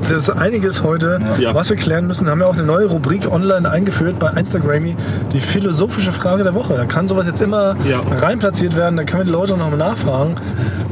[0.03, 1.55] Das ist einiges heute, Ja.
[1.55, 2.29] was wir klären müssen.
[2.29, 4.95] Haben wir auch eine neue Rubrik online eingeführt bei Instagrammy,
[5.33, 6.75] die philosophische Frage der Woche.
[6.75, 8.01] Da kann sowas jetzt immer Ja.
[8.19, 10.35] rein platziert werden, da können wir die Leute noch mal nachfragen.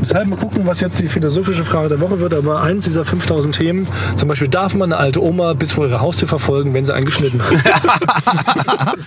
[0.02, 2.34] Deshalb mal gucken, was jetzt die philosophische Frage der Woche wird.
[2.34, 3.86] Aber eins dieser 5000 Themen,
[4.16, 7.06] zum Beispiel, darf man eine alte Oma bis vor ihre Haustür verfolgen, wenn sie einen
[7.06, 7.52] geschnitten hat?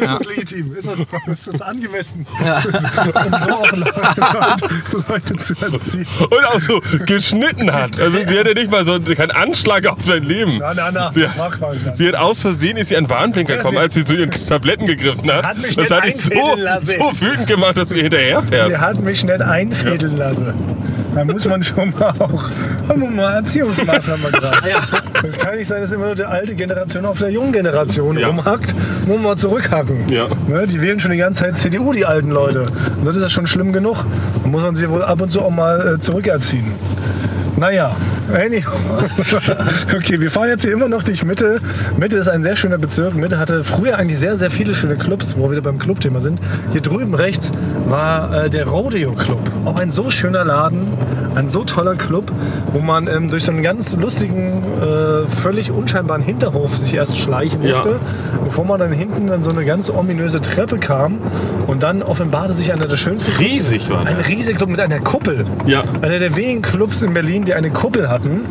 [0.00, 0.74] ist das legitim?
[0.74, 2.13] Ist das, ist das angemessen?
[2.14, 2.24] Um
[3.40, 4.68] so auch Leute,
[5.08, 6.06] Leute zu erziehen.
[6.20, 7.98] Und auch so geschnitten hat.
[8.00, 10.58] Also sie hat ja nicht mal so keinen Anschlag auf sein Leben.
[10.58, 11.96] Nein, nein, nein, sie, das macht man nicht.
[11.96, 14.86] sie hat aus Versehen ist sie an Warnblinker Ja, gekommen, als sie zu ihren Tabletten
[14.86, 15.44] gegriffen hat.
[15.46, 16.86] hat mich das nicht hat dich so, einfädeln lassen.
[16.98, 18.70] so wütend gemacht, dass du ihr hinterherfährst.
[18.76, 20.54] Sie hat mich nicht einfädeln lassen.
[21.14, 22.50] Da muss man schon mal auch
[22.88, 24.56] haben wir mal Erziehungsmaßnahmen gerade.
[25.26, 28.26] Es kann nicht sein, dass immer nur die alte Generation auf der jungen Generation Ja.
[28.26, 28.74] rumhackt.
[29.06, 30.06] Muss man mal zurückhacken.
[30.08, 30.26] Ja.
[30.48, 32.66] Ne, die wählen schon die ganze Zeit CDU, die alten Leute.
[32.98, 34.04] Und das ist ja schon schlimm genug.
[34.42, 36.72] Da muss man sie wohl ab und zu auch mal äh, zurückerziehen.
[37.56, 37.94] Naja,
[38.32, 38.74] anyhow.
[39.96, 41.60] okay, wir fahren jetzt hier immer noch durch Mitte.
[41.96, 43.14] Mitte ist ein sehr schöner Bezirk.
[43.14, 46.40] Mitte hatte früher eigentlich sehr, sehr viele schöne Clubs, wo wir wieder beim Clubthema sind.
[46.72, 47.52] Hier drüben rechts
[47.86, 49.38] war äh, der Rodeo Club.
[49.64, 50.88] Auch ein so schöner Laden,
[51.34, 52.30] ein so toller Club,
[52.72, 57.62] wo man ähm, durch so einen ganz lustigen, äh, völlig unscheinbaren Hinterhof sich erst schleichen
[57.62, 57.70] Ja.
[57.70, 57.98] musste,
[58.44, 61.18] bevor man dann hinten an so eine ganz ominöse Treppe kam.
[61.66, 63.50] Und dann offenbarte sich einer der schönsten Clubs.
[63.50, 64.28] Riesig war Ein der.
[64.28, 65.44] riesiger Club mit einer Kuppel.
[65.66, 65.82] Ja.
[66.02, 68.42] Einer der wenigen Clubs in Berlin, die eine Kuppel hatten.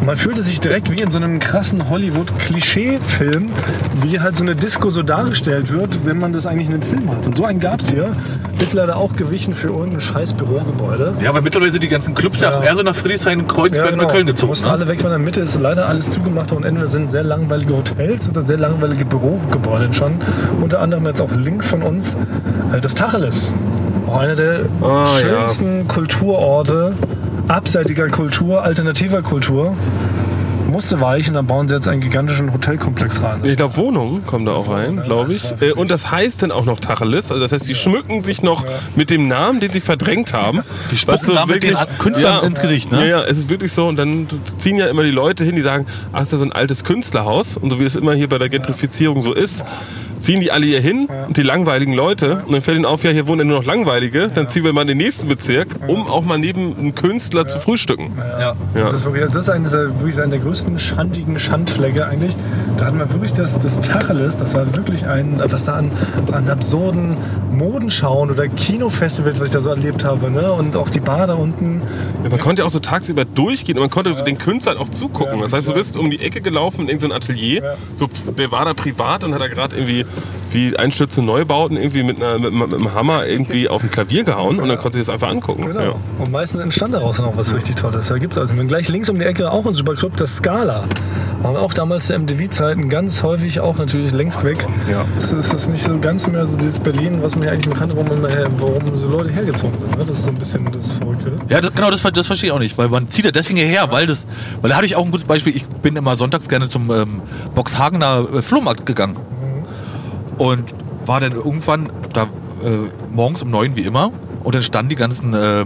[0.00, 3.48] Und man fühlte sich direkt wie in so einem krassen Hollywood-Klischee-Film,
[4.02, 7.10] wie halt so eine Disco so dargestellt wird, wenn man das eigentlich in einem Film
[7.10, 7.26] hat.
[7.26, 8.08] Und so einen gab es hier.
[8.60, 11.14] Ist leider auch gewichen für irgendein scheiß Bürogebäude.
[11.20, 12.62] Ja, weil mittlerweile sind die ganzen Clubs ja, Ja.
[12.62, 14.48] eher so nach Friedrichshain, Kreuzberg und Köln gezogen.
[14.50, 14.72] Mussten Ne?
[14.74, 18.28] alle weg von der Mitte, ist leider alles zugemacht und entweder sind sehr langweilige Hotels
[18.28, 20.12] oder sehr langweilige Bürogebäude schon.
[20.60, 22.16] Unter anderem jetzt auch links von uns
[22.72, 23.52] äh, das Tacheles.
[24.06, 25.18] Auch einer der Ah, ja.
[25.18, 26.94] schönsten Kulturorte,
[27.48, 29.74] abseitiger Kultur, alternativer Kultur.
[30.74, 33.42] Musste weichen, dann bauen sie jetzt einen gigantischen Hotelkomplex rein.
[33.44, 35.52] Ich glaube, Wohnungen kommen da auch rein, glaube ich.
[35.60, 37.30] Äh, Und das heißt dann auch noch Tacheles.
[37.30, 38.64] Also das heißt, die schmücken sich noch
[38.96, 40.64] mit dem Namen, den sie verdrängt haben.
[40.90, 43.02] Die spucken da mit den Künstlern ins Gesicht, ne?
[43.02, 43.86] Ja, ja, es ist wirklich so.
[43.86, 44.26] Und dann
[44.58, 47.56] ziehen ja immer die Leute hin, die sagen, ach, ist ja so ein altes Künstlerhaus.
[47.56, 49.62] Und so wie es immer hier bei der Gentrifizierung so ist,
[50.18, 52.42] ziehen die alle hier hin und die langweiligen Leute.
[52.46, 54.28] Und dann fällt ihnen auf, ja, hier wohnen ja nur noch Langweilige.
[54.28, 57.60] Dann ziehen wir mal in den nächsten Bezirk, um auch mal neben einem Künstler zu
[57.60, 58.12] frühstücken.
[58.16, 58.38] Ja.
[58.40, 58.56] Ja.
[58.74, 62.36] Das ist, wirklich, das ist einer der größten schandigen Schandflecke eigentlich.
[62.76, 65.90] Da hatten wir wirklich das, das Tacheles, das war wirklich ein, was da an,
[66.32, 67.16] an absurden
[67.52, 70.30] Modenschauen oder Kinofestivals, was ich da so erlebt habe.
[70.30, 70.50] Ne?
[70.52, 71.82] Und auch die Bar da unten.
[72.22, 75.40] Ja, man konnte ja auch so tagsüber durchgehen und man konnte den Künstlern auch zugucken.
[75.40, 77.76] Das heißt, du bist um die Ecke gelaufen in irgendein Atelier.
[77.96, 80.04] So, der war da privat und hat da gerade irgendwie
[80.54, 84.58] wie Einstürze Neubauten irgendwie mit, einer, mit, mit einem Hammer irgendwie auf ein Klavier gehauen
[84.60, 85.66] und dann konntest du dir das einfach angucken.
[85.66, 85.80] Genau.
[85.80, 85.94] Ja.
[86.18, 88.08] Und meistens entstand daraus noch was richtig Tolles.
[88.08, 90.84] Da gibt es also gleich links um die Ecke auch ein Superclub, das Scala.
[91.42, 94.64] War auch damals zu MTV-Zeiten ganz häufig auch natürlich längst weg.
[94.90, 95.04] Ja.
[95.18, 97.92] Es ist, ist nicht so ganz mehr so dieses Berlin, was man ja eigentlich bekannt,
[97.96, 99.98] warum, man, her- warum so Leute hergezogen sind.
[99.98, 100.04] Ne?
[100.06, 101.32] Das ist so ein bisschen das Verrückte.
[101.50, 103.90] Ja, das, genau, das, das verstehe ich auch nicht, weil man zieht ja deswegen hierher,
[103.90, 104.24] weil das,
[104.62, 105.54] weil da hatte ich auch ein gutes Beispiel.
[105.54, 107.20] Ich bin immer sonntags gerne zum ähm,
[107.54, 109.16] Boxhagener äh, Flohmarkt gegangen
[110.38, 110.74] und
[111.06, 112.26] war dann irgendwann da äh,
[113.12, 114.12] morgens um neun wie immer
[114.42, 115.64] und dann standen die ganzen äh,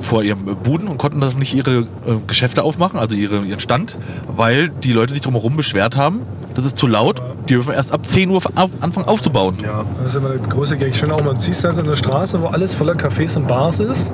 [0.00, 1.84] vor ihrem Buden und konnten dann nicht ihre äh,
[2.26, 3.96] Geschäfte aufmachen, also ihre, ihren Stand,
[4.28, 6.22] weil die Leute sich drumherum beschwert haben,
[6.54, 8.46] das ist zu laut, die dürfen erst ab 10 Uhr auf,
[8.80, 9.58] anfangen aufzubauen.
[9.62, 10.88] Ja, das ist immer der größte Gag.
[10.88, 13.78] Ich finde auch, man ziehst halt an eine Straße, wo alles voller Cafés und Bars
[13.80, 14.12] ist,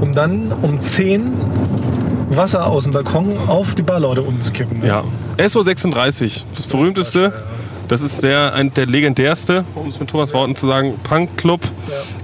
[0.00, 1.32] um dann um 10
[2.30, 4.80] Wasser aus dem Balkon auf die Barleute umzukippen.
[4.80, 4.86] ne?
[4.86, 5.04] ja.
[5.38, 7.30] SO36, das berühmteste.
[7.30, 7.42] Das
[8.02, 11.60] ist der, ein, der legendärste, um es mit Thomas Worten zu sagen, Punkclub,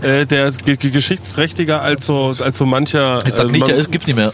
[0.00, 3.24] äh, der ge ge geschichtsträchtiger als so, als so mancher.
[3.26, 4.32] Ich sag äh, nicht, man- der ist, gibt's nicht mehr.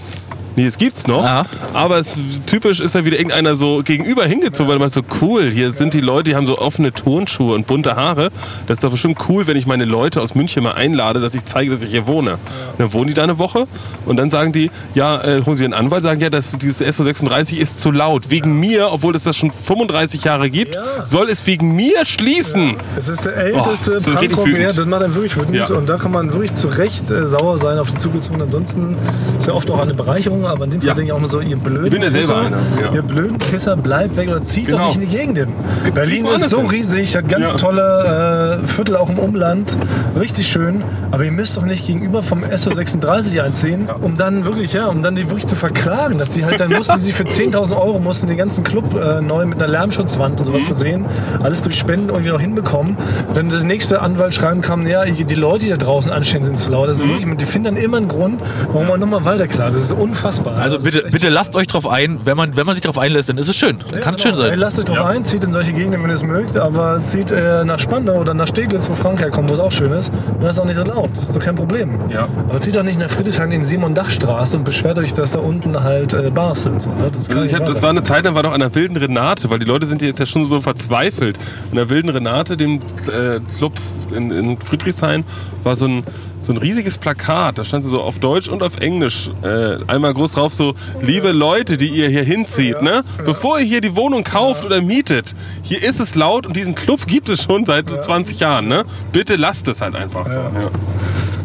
[0.57, 1.25] Nee, es gibt's noch.
[1.25, 1.47] Aha.
[1.73, 5.73] Aber es, typisch ist ja wieder irgendeiner so gegenüber hingezogen, weil man so cool, hier
[5.73, 8.31] sind die Leute, die haben so offene Turnschuhe und bunte Haare.
[8.67, 11.45] Das ist doch bestimmt cool, wenn ich meine Leute aus München mal einlade, dass ich
[11.45, 12.33] zeige, dass ich hier wohne.
[12.33, 12.41] Und
[12.79, 13.67] dann wohnen die da eine Woche
[14.07, 17.57] und dann sagen die, ja, äh, holen sie einen Anwalt, sagen, ja, das, dieses SO36
[17.57, 18.31] ist zu laut.
[18.31, 21.05] Wegen mir, obwohl es das schon 35 Jahre gibt, Ja.
[21.05, 22.77] soll es wegen mir schließen.
[22.97, 25.55] Es ist der älteste Oh, das macht richtig Punkrock, das macht einen wirklich wütend.
[25.55, 25.77] Ja.
[25.77, 28.41] Und da kann man wirklich zu Recht äh, sauer sein auf die zugezogen.
[28.43, 28.97] Ansonsten
[29.39, 30.95] ist ja oft auch eine Bereicherung, aber in dem Fall Ja.
[30.95, 32.93] denke ich auch mal so, ihr blöden Ich bin ja selber Pisser, einer, ja.
[32.95, 34.79] ihr blöden Pisser, bleibt weg oder zieht Genau.
[34.79, 35.49] doch nicht in die Gegend hin.
[35.95, 36.71] Berlin ist so hin.
[36.71, 37.57] riesig, hat ganz Ja.
[37.57, 39.77] tolle äh, Viertel auch im Umland,
[40.19, 40.83] richtig schön.
[41.11, 45.15] Aber ihr müsst doch nicht gegenüber vom SO36 einziehen, um dann wirklich, ja, um dann
[45.15, 48.27] die wirklich zu verklagen, dass die halt dann mussten, die sie für 10.000 Euro mussten
[48.29, 50.53] den ganzen Club äh, neu mit einer Lärmschutzwand und Mhm.
[50.53, 51.05] sowas versehen,
[51.43, 52.97] alles durch Spenden irgendwie noch hinbekommen.
[53.35, 56.85] Dann das nächste Anwaltschreiben kam, ja, die Leute, die da draußen anstehen, sind zu laut.
[56.85, 56.89] Mhm.
[56.89, 58.41] Also wirklich, die finden dann immer einen Grund,
[58.73, 59.75] warum man nochmal weiterklagt.
[59.75, 60.32] Das ist unfassbar.
[60.39, 62.99] Also Das ist bitte, bitte lasst euch drauf ein, wenn man, wenn man sich darauf
[62.99, 63.79] einlässt, dann ist es schön.
[63.91, 64.59] Dann kann es schön Ey, sein.
[64.59, 67.65] lasst euch drauf ein, zieht in solche Gegenden, wenn ihr es mögt, aber zieht äh,
[67.65, 70.11] nach Spandau oder nach Steglitz, wo Frank herkommt, wo es auch schön ist.
[70.35, 71.11] Und das ist auch nicht so laut.
[71.15, 71.99] Das ist doch kein Problem.
[72.11, 72.29] Ja.
[72.49, 76.15] Aber zieht doch nicht nach Friedrichshain in Simon-Dach-Straße und beschwert euch, dass da unten halt
[76.15, 76.81] äh, Bars sind.
[76.83, 77.11] So, ne?
[77.13, 79.51] Das, Also ich hab, das war eine Zeit, dann war doch an der wilden Renate,
[79.51, 81.39] weil die Leute sind jetzt ja schon so verzweifelt.
[81.71, 82.77] An der wilden Renate, dem
[83.07, 83.73] äh, Club
[84.15, 85.25] in, in Friedrichshain,
[85.63, 86.03] war so ein,
[86.43, 87.59] so ein riesiges Plakat.
[87.59, 91.77] Da stand so auf Deutsch und auf Englisch äh, einmal groß drauf so, liebe Leute,
[91.77, 93.03] die ihr hier hinzieht, ne?
[93.25, 97.07] bevor ihr hier die Wohnung kauft oder mietet, hier ist es laut und diesen Club
[97.07, 98.69] gibt es schon seit 20 Jahren.
[98.69, 98.85] Ne?
[99.13, 100.41] Bitte lasst es halt einfach so.
[100.41, 100.71] Ja.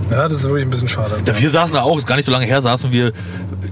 [0.10, 1.18] Ja, das ist wirklich ein bisschen schade.
[1.26, 3.12] Ja, wir saßen da auch, ist gar nicht so lange her, saßen wir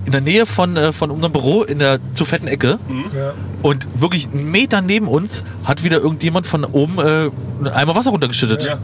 [0.05, 2.77] in der Nähe von, äh, von unserem Büro in der zu fetten Ecke.
[3.15, 3.33] Ja.
[3.61, 8.11] Und wirklich einen Meter neben uns hat wieder irgendjemand von oben äh, einen Eimer Wasser
[8.11, 8.65] runtergeschüttet.
[8.65, 8.77] Ja.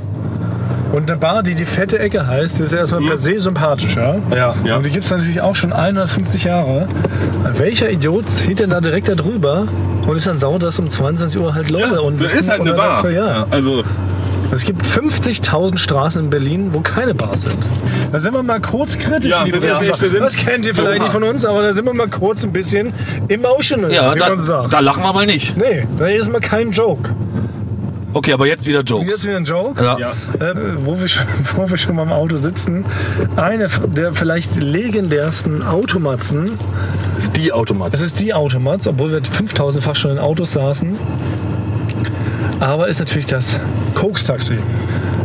[0.91, 4.15] Und eine Bar, die die fette Ecke heißt, ist ja erstmal per se sympathisch, ja?
[4.35, 4.53] Ja.
[4.65, 4.75] Ja.
[4.77, 6.87] Und die gibt es natürlich auch schon 150 Jahre.
[7.57, 9.67] Welcher Idiot zieht denn da direkt da drüber
[10.05, 12.73] und ist dann sauer, dass um 22 Uhr halt Leute und das ist halt eine
[12.73, 13.01] Bar.
[13.03, 13.47] dafür, Ja.
[13.51, 13.83] Also,
[14.53, 17.55] Es gibt 50.000 Straßen in Berlin, wo keine Bars sind.
[18.11, 21.03] Da sind wir mal kurz kritisch, Ja, liebe sind- Das kennt ihr vielleicht Ja.
[21.03, 22.91] nicht von uns, aber da sind wir mal kurz ein bisschen
[23.29, 24.73] emotional, Ja, wie da, man sagt.
[24.73, 25.55] da lachen wir mal nicht.
[25.55, 27.11] Nee, da ist mal kein Joke.
[28.13, 29.09] Okay, aber jetzt wieder Jokes.
[29.09, 29.81] jetzt wieder ein Joke.
[29.83, 29.97] Ja.
[29.97, 32.85] Äh, wo, wir schon, wo wir schon mal im Auto sitzen.
[33.35, 36.57] Eine der vielleicht legendärsten Automatzen.
[37.15, 37.93] Das ist die Automat.
[37.93, 40.97] Das ist die Automats, obwohl wir 5000-fach schon in Autos saßen.
[42.59, 43.59] Aber ist natürlich das
[43.95, 44.59] Koks-Taxi.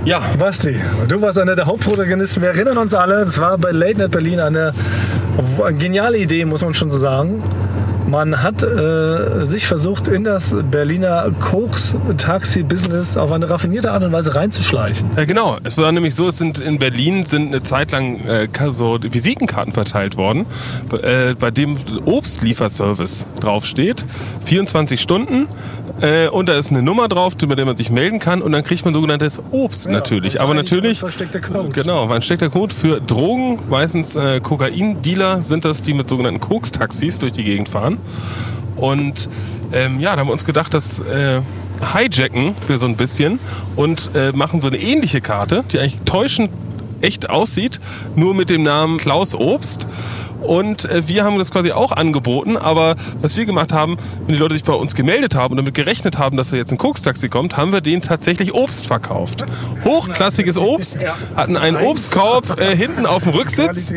[0.04, 0.20] ja.
[0.38, 0.76] Basti,
[1.08, 2.42] du warst einer der Hauptprotagonisten.
[2.42, 4.72] Wir erinnern uns alle, das war bei Late Night Berlin eine,
[5.62, 7.42] eine geniale Idee, muss man schon so sagen.
[8.08, 14.34] Man hat äh, sich versucht, in das Berliner Koks-Taxi-Business auf eine raffinierte Art und Weise
[14.34, 15.16] reinzuschleichen.
[15.16, 18.48] Äh, genau, es war nämlich so, es sind in Berlin sind eine Zeit lang äh,
[18.70, 20.46] so Visitenkarten verteilt worden,
[21.02, 24.04] äh, bei dem Obstlieferservice draufsteht.
[24.44, 25.48] 24 Stunden
[26.00, 28.62] äh, und da ist eine Nummer drauf, bei der man sich melden kann und dann
[28.62, 30.34] kriegt man sogenanntes Obst natürlich.
[30.34, 31.70] das Aber natürlich versteckter Code.
[31.70, 33.58] Genau, ein versteckter Code für Drogen.
[33.70, 37.98] Meistens äh, Kokain-Dealer sind das, die mit sogenannten Koks-Taxis durch die Gegend fahren.
[38.76, 39.28] Und
[39.72, 41.40] ähm, ja, da haben wir uns gedacht, das äh,
[41.94, 43.38] hijacken wir so ein bisschen
[43.74, 46.50] und äh, machen so eine ähnliche Karte, die eigentlich täuschend
[47.00, 47.80] echt aussieht,
[48.14, 49.86] nur mit dem Namen Klaus Obst.
[50.42, 54.40] Und äh, wir haben das quasi auch angeboten, aber was wir gemacht haben, wenn die
[54.40, 57.28] Leute sich bei uns gemeldet haben und damit gerechnet haben, dass da jetzt ein Koks-Taxi
[57.28, 59.44] kommt, haben wir denen tatsächlich Obst verkauft.
[59.84, 63.92] Hochklassiges Obst, hatten einen Obstkorb äh, hinten auf dem Rücksitz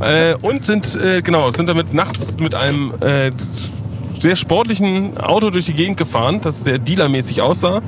[0.00, 3.32] äh, und sind, äh, genau, sind damit nachts mit einem äh,
[4.20, 7.82] sehr sportlichen Auto durch die Gegend gefahren, das sehr dealermäßig aussah.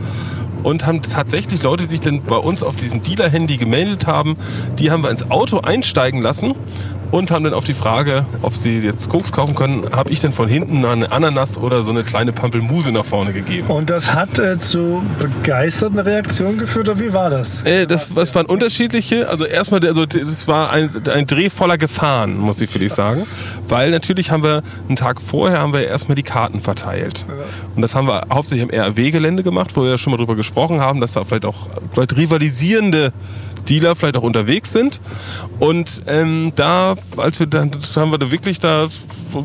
[0.62, 4.36] Und haben tatsächlich Leute, die sich dann bei uns auf diesem Dealer-Handy gemeldet haben,
[4.78, 6.54] die haben wir ins Auto einsteigen lassen
[7.12, 10.32] und haben dann auf die Frage, ob sie jetzt Koks kaufen können, habe ich dann
[10.32, 13.68] von hinten eine Ananas oder so eine kleine Pampelmuse nach vorne gegeben.
[13.68, 17.62] Und das hat äh, zu begeisterten Reaktionen geführt, oder wie war das?
[17.64, 19.28] Äh, das, das waren unterschiedliche.
[19.28, 23.26] Also erstmal, also das war ein, ein Dreh voller Gefahren, muss ich für dich sagen.
[23.68, 27.26] Weil natürlich haben wir einen Tag vorher haben wir erstmal die Karten verteilt.
[27.76, 30.51] Und das haben wir hauptsächlich im RAW-Gelände gemacht, wo wir ja schon mal drüber gesprochen
[30.80, 33.12] haben, dass da vielleicht auch vielleicht rivalisierende
[33.68, 35.00] Dealer vielleicht auch unterwegs sind.
[35.59, 38.88] Und ähm, da, als wir dann, haben wir da wirklich da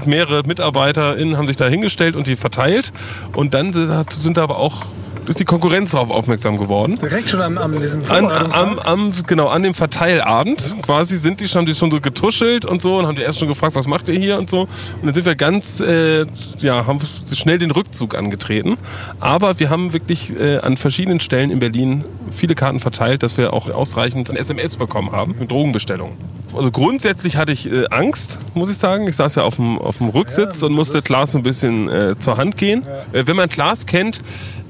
[0.06, 2.92] mehrere MitarbeiterInnen haben sich da hingestellt und die verteilt.
[3.34, 4.86] Und dann sind da aber auch
[5.30, 6.98] ist die Konkurrenz darauf aufmerksam geworden.
[7.02, 11.48] Direkt schon am, am diesem An, am, am, genau, an dem Verteilabend quasi sind die
[11.48, 14.08] schon, die schon so getuschelt und so und haben die erst schon gefragt, was macht
[14.08, 14.62] ihr hier und so.
[14.62, 14.70] Und
[15.04, 16.26] dann sind wir ganz, äh,
[16.60, 17.00] ja, haben
[17.34, 18.78] schnell den Rückzug angetreten.
[19.20, 23.54] Aber wir haben wirklich äh, an verschiedenen Stellen in Berlin viele Karten verteilt, dass wir
[23.54, 26.16] auch ausreichend ein SMS bekommen haben mit Drogenbestellungen.
[26.54, 29.08] Also grundsätzlich hatte ich äh, Angst, muss ich sagen.
[29.08, 32.38] Ich saß ja auf dem, auf dem Rücksitz und musste Klaas ein bisschen äh, zur
[32.38, 32.84] Hand gehen.
[33.12, 34.22] Äh, wenn man Klaas kennt,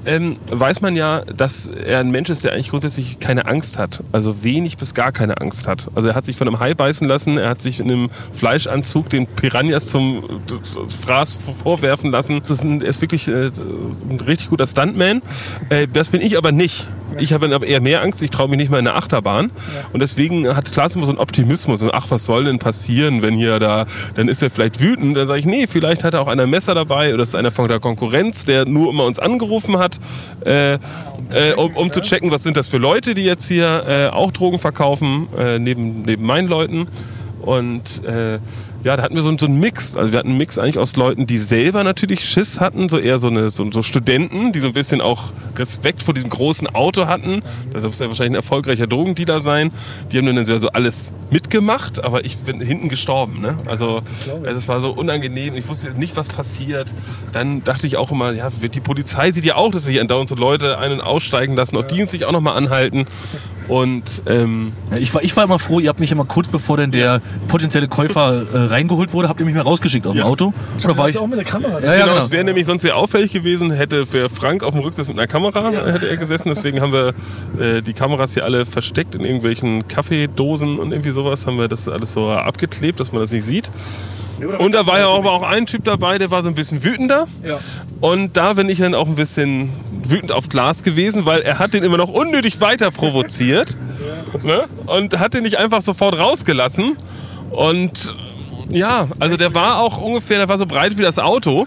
[0.08, 4.02] ähm, weiß man ja, dass er ein Mensch ist, der eigentlich grundsätzlich keine Angst hat.
[4.10, 5.88] Also wenig bis gar keine Angst hat.
[5.94, 9.10] Also er hat sich von einem Hai beißen lassen, er hat sich in einem Fleischanzug
[9.10, 10.24] den Piranhas zum
[11.04, 12.40] Fraß vorwerfen lassen.
[12.40, 13.50] Das ist, ein, er ist wirklich äh,
[14.08, 15.20] ein richtig guter Stuntman.
[15.68, 16.86] Äh, das bin ich aber nicht.
[17.18, 19.50] Ich habe aber eher mehr Angst, ich traue mich nicht mal in eine Achterbahn.
[19.92, 21.82] Und deswegen hat Klaas immer so einen Optimismus.
[21.82, 25.16] Und, ach, was soll denn passieren, wenn hier da, dann ist er vielleicht wütend.
[25.16, 27.50] Dann sage ich, nee, vielleicht hat er auch einer ein Messer dabei oder ist einer
[27.50, 29.98] von der Konkurrenz, der nur immer uns angerufen hat,
[30.44, 30.78] äh, äh,
[31.56, 34.58] um, um zu checken, was sind das für Leute, die jetzt hier äh, auch Drogen
[34.58, 36.88] verkaufen, äh, neben, neben meinen Leuten.
[37.40, 38.38] Und äh,
[38.84, 39.96] ja, da hatten wir so, so einen Mix.
[39.96, 43.18] Also wir hatten einen Mix eigentlich aus Leuten, die selber natürlich Schiss hatten, so eher
[43.18, 47.06] so, eine, so, so Studenten, die so ein bisschen auch Respekt vor diesem großen Auto
[47.06, 47.42] hatten.
[47.72, 49.72] Das muss ja wahrscheinlich ein erfolgreicher Drogendealer sein.
[50.12, 53.40] Die haben dann so also alles mitgemacht, aber ich bin hinten gestorben.
[53.40, 53.58] Ne?
[53.66, 54.00] Also
[54.44, 55.56] es war so unangenehm.
[55.56, 56.86] Ich wusste nicht, was passiert.
[57.32, 60.02] Dann dachte ich auch immer, ja, wird die Polizei sieht ja auch, dass wir hier
[60.02, 63.06] andauernd so Leute ein- und aussteigen lassen, auch dienstlich auch nochmal anhalten.
[63.68, 66.76] Und ähm, Ja, Ich war, ich war immer froh, ihr habt mich immer kurz bevor
[66.78, 70.24] denn der potenzielle Käufer äh, reingeholt wurde, habt ihr mich mehr rausgeschickt aus dem Ja.
[70.24, 70.52] Auto.
[70.82, 71.78] Da war das ich, auch mit der Kamera.
[71.80, 72.24] ja, ja, genau, genau.
[72.24, 75.26] es wäre nämlich sonst sehr auffällig gewesen, hätte wäre Frank auf dem Rücksitz mit einer
[75.26, 76.50] Kamera hätte er gesessen.
[76.54, 77.08] Deswegen haben wir
[77.60, 81.46] äh, die Kameras hier alle versteckt in irgendwelchen Kaffeedosen und irgendwie sowas.
[81.46, 83.70] Haben wir das alles so abgeklebt, dass man das nicht sieht.
[84.58, 87.26] Und da war ja aber auch ein Typ dabei, der war so ein bisschen wütender.
[87.44, 87.58] Ja.
[88.00, 89.70] Und da bin ich dann auch ein bisschen
[90.04, 93.76] wütend auf Glas gewesen, weil er hat den immer noch unnötig weiter provoziert.
[94.42, 94.64] ne?
[94.86, 96.96] Und hat den nicht einfach sofort rausgelassen.
[97.50, 98.14] Und
[98.70, 101.66] ja, also der war auch ungefähr, der war so breit wie das Auto.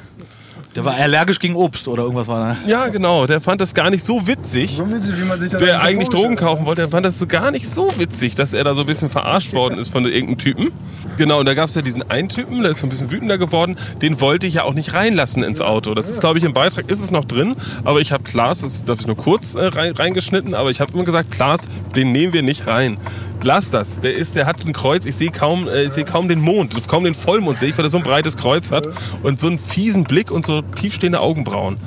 [0.75, 2.69] Der war allergisch gegen Obst oder irgendwas war da.
[2.69, 3.27] Ja, genau.
[3.27, 4.75] Der fand das gar nicht so witzig.
[4.77, 7.19] So witzig, wie man sich das der so eigentlich Drogen kaufen wollte, der fand das
[7.19, 10.05] so gar nicht so witzig, dass er da so ein bisschen verarscht worden ist von
[10.05, 10.71] irgendeinem Typen.
[11.17, 13.37] Genau, und da gab es ja diesen einen Typen, der ist so ein bisschen wütender
[13.37, 15.93] geworden, den wollte ich ja auch nicht reinlassen ins Auto.
[15.93, 18.85] Das ist, glaube ich, im Beitrag ist es noch drin, aber ich habe Klaas, das
[18.85, 22.31] darf ich nur kurz äh, rein, reingeschnitten, aber ich habe immer gesagt, Klaas, den nehmen
[22.31, 22.97] wir nicht rein.
[23.43, 23.99] Lass das.
[23.99, 25.05] Der ist, der hat ein Kreuz.
[25.05, 27.85] Ich sehe kaum, äh, ich sehe kaum den Mond, kaum den Vollmond sehe ich, weil
[27.85, 28.87] er so ein breites Kreuz hat
[29.23, 31.77] und so einen fiesen Blick und so tiefstehende Augenbrauen.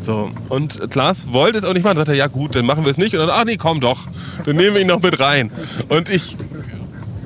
[0.00, 1.96] So, und Klaas wollte es auch nicht machen.
[1.96, 3.14] Sagt er, ja gut, dann machen wir es nicht.
[3.14, 4.08] Und dann, ach nee, komm doch,
[4.44, 5.52] dann nehmen wir ihn noch mit rein.
[5.88, 6.36] Und ich,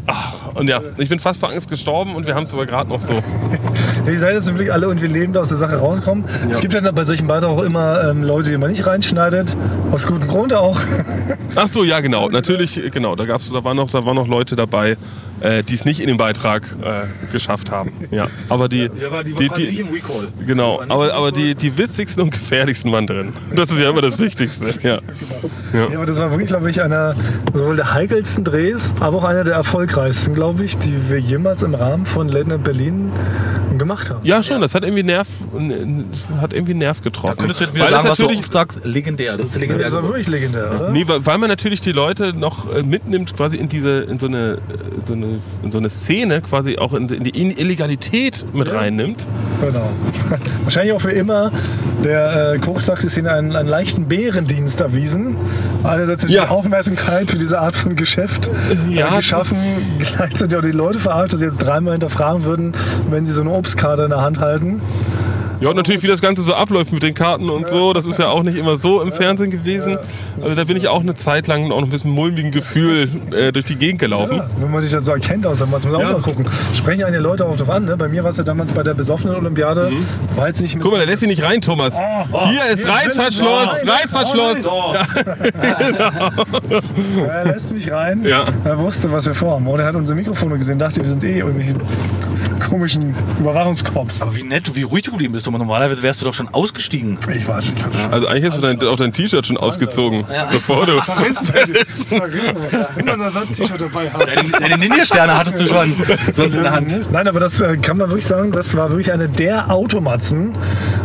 [0.06, 2.88] ach, und ja, ich bin fast vor Angst gestorben und wir haben es aber gerade
[2.88, 3.14] noch so.
[4.06, 6.24] Ihr seid jetzt zum Glück alle irgendwie lebend aus der Sache rauskommen.
[6.50, 9.56] Es gibt ja bei solchen Beiträgen auch immer ähm, Leute, die man nicht reinschneidet.
[9.90, 10.78] Aus gutem Grund auch.
[11.54, 13.16] Ach so, ja genau, natürlich, genau.
[13.16, 14.96] Da gab's, da waren noch, da waren noch Leute dabei,
[15.40, 17.92] äh, die es nicht in den Beitrag äh, geschafft haben.
[18.10, 20.28] Ja, aber die, die, die, im Recall.
[20.46, 23.32] genau, aber, aber die, die witzigsten und gefährlichsten waren drin.
[23.54, 24.66] Das ist ja immer das Wichtigste.
[24.86, 25.00] Ja.
[25.72, 27.16] Ja, aber das war wirklich, glaube ich, einer
[27.52, 31.74] sowohl der heikelsten Drehs, aber auch einer der erfolgreichsten, glaube ich, die wir jemals im
[31.74, 33.12] Rahmen von Late Night Berlin
[33.78, 34.20] gemacht haben.
[34.24, 35.26] Ja, schon, das hat irgendwie Nerv,
[36.40, 37.36] hat irgendwie Nerv getroffen.
[37.38, 39.36] Könntest du jetzt wieder weil das sagen, was du natürlich, oft sagst, legendär.
[39.36, 39.84] Das ist legendär.
[39.86, 40.90] Das war wirklich legendär, oder?
[40.90, 44.26] nee, weil weil man natürlich die Leute noch äh, mitnimmt, quasi in diese, in so
[44.26, 44.58] eine, äh,
[45.04, 49.26] so eine, in so eine Szene, quasi auch in, in die Illegalität mit reinnimmt.
[49.60, 49.90] Genau.
[50.62, 51.50] Wahrscheinlich auch für immer
[52.04, 55.36] der äh, Kochsaxi-Szene einen, einen leichten Bärendienst erwiesen.
[55.84, 56.48] Einerseits die Ja.
[56.48, 58.50] Aufmerksamkeit für diese Art von Geschäft
[58.90, 59.58] Ja, äh, geschaffen,
[60.36, 62.72] gleichzeitig auch die Leute verarscht, dass sie jetzt dreimal hinterfragen würden,
[63.08, 64.82] wenn sie so eine Obstkarte in der Hand halten.
[65.60, 68.18] Ja, und natürlich, wie das Ganze so abläuft mit den Karten und so, das ist
[68.18, 69.96] ja auch nicht immer so im Fernsehen gewesen.
[70.42, 73.52] Also da bin ich auch eine Zeit lang auch noch ein bisschen mulmigen Gefühl äh,
[73.52, 74.36] durch die Gegend gelaufen.
[74.36, 76.12] Ja, wenn man sich das so erkennt, aus, dann muss man auch Ja.
[76.12, 76.44] mal gucken.
[76.74, 77.86] Sprechen einige Leute auch drauf an.
[77.86, 77.96] Ne?
[77.96, 79.92] Bei mir war es ja damals bei der besoffenen Olympiade.
[80.36, 80.88] War jetzt nicht mit Mhm.
[80.88, 81.96] Guck mal, der lässt sich nicht rein, Thomas.
[81.96, 83.88] Hier ist hier Reißverschluss, drin.
[83.88, 84.66] Reißverschluss.
[84.68, 84.94] Oh,
[87.28, 88.22] er lässt mich rein.
[88.24, 88.44] Ja.
[88.64, 89.66] Er wusste, was wir vorhaben.
[89.66, 91.74] Und er hat unsere Mikrofone gesehen, dachte, wir sind eh irgendwelche
[92.68, 94.22] komischen Überwachungskops.
[94.22, 95.44] Aber wie nett, wie ruhig du geblieben bist.
[95.44, 95.58] Thomas.
[95.58, 97.18] Normalerweise wärst du doch schon ausgestiegen.
[97.34, 100.86] Ich war schon ganz Also eigentlich hast du dein, auch dein T-Shirt schon ausgezogen, bevor
[100.86, 101.00] du...
[101.00, 102.20] verrissen.
[102.96, 104.52] Immer ein Ersatz-T-Shirt dabei haben.
[104.52, 105.92] Deine, Ninja-Sterne hattest du schon
[106.34, 107.12] sonst in der Hand.
[107.12, 110.54] Nein, aber das äh, kann man wirklich sagen, das war wirklich eine der Automatzen.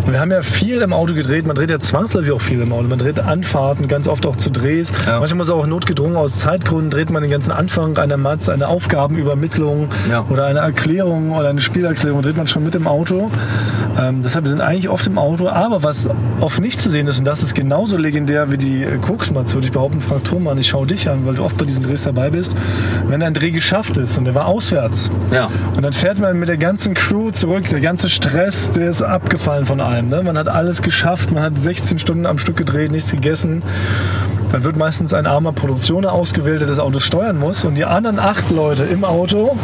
[0.08, 1.46] Wir haben ja viel im Auto gedreht.
[1.46, 2.88] Man dreht ja zwangsläufig auch viel im Auto.
[2.88, 4.92] Man dreht Anfahrten, ganz oft auch zu Drehs.
[5.06, 9.90] Manchmal muss auch notgedrungen aus Zeitgründen dreht man den ganzen Anfang einer Matz, eine Aufgabenübermittlung
[10.10, 10.26] Ja.
[10.30, 13.30] oder eine Erklärung oder eine Spielerklärung dreht man schon mit im Auto.
[14.00, 15.48] Ähm, deshalb, wir sind eigentlich oft im Auto.
[15.50, 16.10] Aber was
[16.42, 19.68] oft nicht zu sehen ist, und das ist genauso legendär wie die äh, Koksmatz, würde
[19.68, 22.30] ich behaupten, Frank Thurmann, ich schaue dich an, weil du oft bei diesen Drehs dabei
[22.30, 22.56] bist.
[23.08, 25.50] Wenn ein Dreh geschafft ist und der war auswärts, Ja.
[25.76, 27.68] und dann fährt man mit der ganzen Crew zurück.
[27.70, 30.10] Der ganze Stress, der ist abgefallen von einem.
[30.10, 30.24] Ne?
[30.24, 33.64] Man hat alles geschafft, man hat 16 Stunden am Stück gedreht, nichts gegessen.
[34.52, 37.64] Dann wird meistens ein armer Produktioner ausgewählt, der das Auto steuern muss.
[37.64, 39.58] Und die anderen acht Leute im Auto,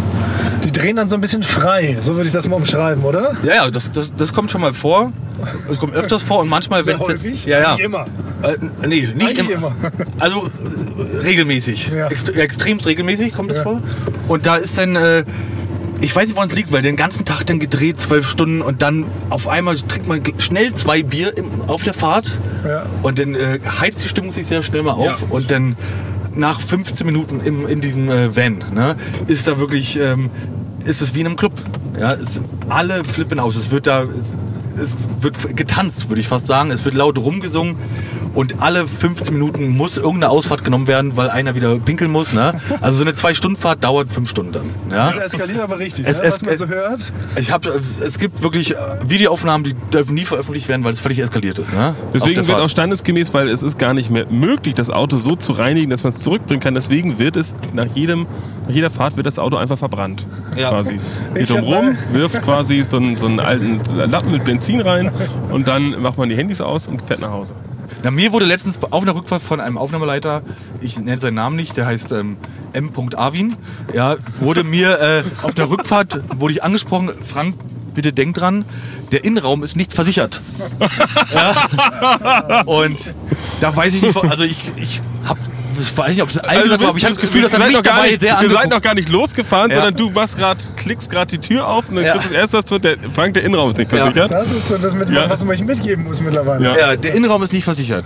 [0.63, 1.97] die drehen dann so ein bisschen frei.
[1.99, 3.33] So würde ich das mal umschreiben, oder?
[3.43, 5.11] Ja, ja, das, das, das kommt schon mal vor.
[5.69, 7.45] Es kommt öfters vor und manchmal, wenn es.
[7.45, 7.71] Ja, ja.
[7.75, 8.05] Nicht immer.
[8.43, 8.57] Äh,
[8.87, 9.51] nee, nicht immer.
[9.51, 9.75] immer.
[10.19, 11.89] Also äh, regelmäßig.
[11.89, 12.07] Ja.
[12.07, 13.63] Ext extremst regelmäßig kommt das Ja.
[13.63, 13.81] vor.
[14.27, 15.23] Und da ist dann, äh,
[16.01, 18.81] ich weiß nicht, woran es liegt, weil den ganzen Tag dann gedreht, zwölf Stunden und
[18.81, 22.37] dann auf einmal trinkt man schnell zwei Bier im, auf der Fahrt
[22.67, 22.85] Ja.
[23.03, 25.27] und dann äh, heizt die Stimmung sich sehr schnell mal auf Ja.
[25.29, 25.75] und dann
[26.35, 28.95] nach 15 Minuten im, in diesem äh, Van ne,
[29.27, 30.29] ist da wirklich, ähm,
[30.85, 31.53] ist es wie in einem Club.
[31.99, 33.55] Ja, es, alle flippen aus.
[33.55, 34.37] Es wird da, es,
[34.81, 36.71] es wird getanzt, würde ich fast sagen.
[36.71, 37.75] Es wird laut rumgesungen
[38.33, 42.33] und alle 15 Minuten muss irgendeine Ausfahrt genommen werden, weil einer wieder pinkeln muss.
[42.33, 42.59] Ne?
[42.81, 44.69] Also so eine Zwei-Stunden-Fahrt dauert fünf Stunden dann.
[44.91, 45.07] Ja?
[45.11, 46.05] Das eskaliert aber richtig.
[46.05, 46.23] Es- ne?
[46.25, 47.13] es- Was man so hört.
[47.37, 47.65] Ich hab,
[48.05, 51.73] es gibt wirklich äh, Videoaufnahmen, die dürfen nie veröffentlicht werden, weil es völlig eskaliert ist.
[51.73, 51.95] Ne?
[52.13, 55.53] Deswegen wird auch standesgemäß, weil es ist gar nicht mehr möglich, das Auto so zu
[55.53, 56.75] reinigen, dass man es zurückbringen kann.
[56.75, 58.27] Deswegen wird es nach, jedem,
[58.67, 60.25] nach jeder Fahrt wird das Auto einfach verbrannt.
[60.57, 60.69] Ja.
[60.69, 60.99] Quasi.
[61.33, 65.11] Geht rum, wirft quasi so einen, so einen alten Lappen mit Benzin rein
[65.51, 67.53] und dann macht man die Handys aus und fährt nach Hause.
[68.03, 70.41] Na, mir wurde letztens auf einer Rückfahrt von einem Aufnahmeleiter,
[70.81, 72.37] ich nenne seinen Namen nicht, der heißt ähm,
[72.73, 72.91] M.
[73.15, 73.55] Arwin,
[73.93, 77.55] ja, wurde mir äh, auf der Rückfahrt wurde ich angesprochen, Frank,
[77.95, 78.65] bitte denk dran,
[79.11, 80.41] der Innenraum ist nicht versichert.
[81.33, 82.61] ja?
[82.65, 83.13] Und
[83.61, 85.01] da weiß ich nicht, also ich, ich
[85.79, 86.47] ich weiß nicht, ob es gesagt
[86.81, 88.49] war, aber ich habe das Gefühl, dass er mich noch gar dabei nicht, sehr Ihr
[88.49, 89.77] seid noch gar nicht losgefahren, Ja.
[89.77, 92.11] sondern du machst grad, klickst gerade die Tür auf und dann Ja.
[92.13, 93.97] kriegst du das erste, was du, der, Frank, der Innenraum ist nicht Ja.
[93.99, 95.29] versichert, Das ist so das, mit, Ja.
[95.29, 96.63] was man euch mitgeben muss mittlerweile.
[96.65, 96.77] Ja.
[96.77, 98.05] Ja, der Innenraum ist nicht versichert.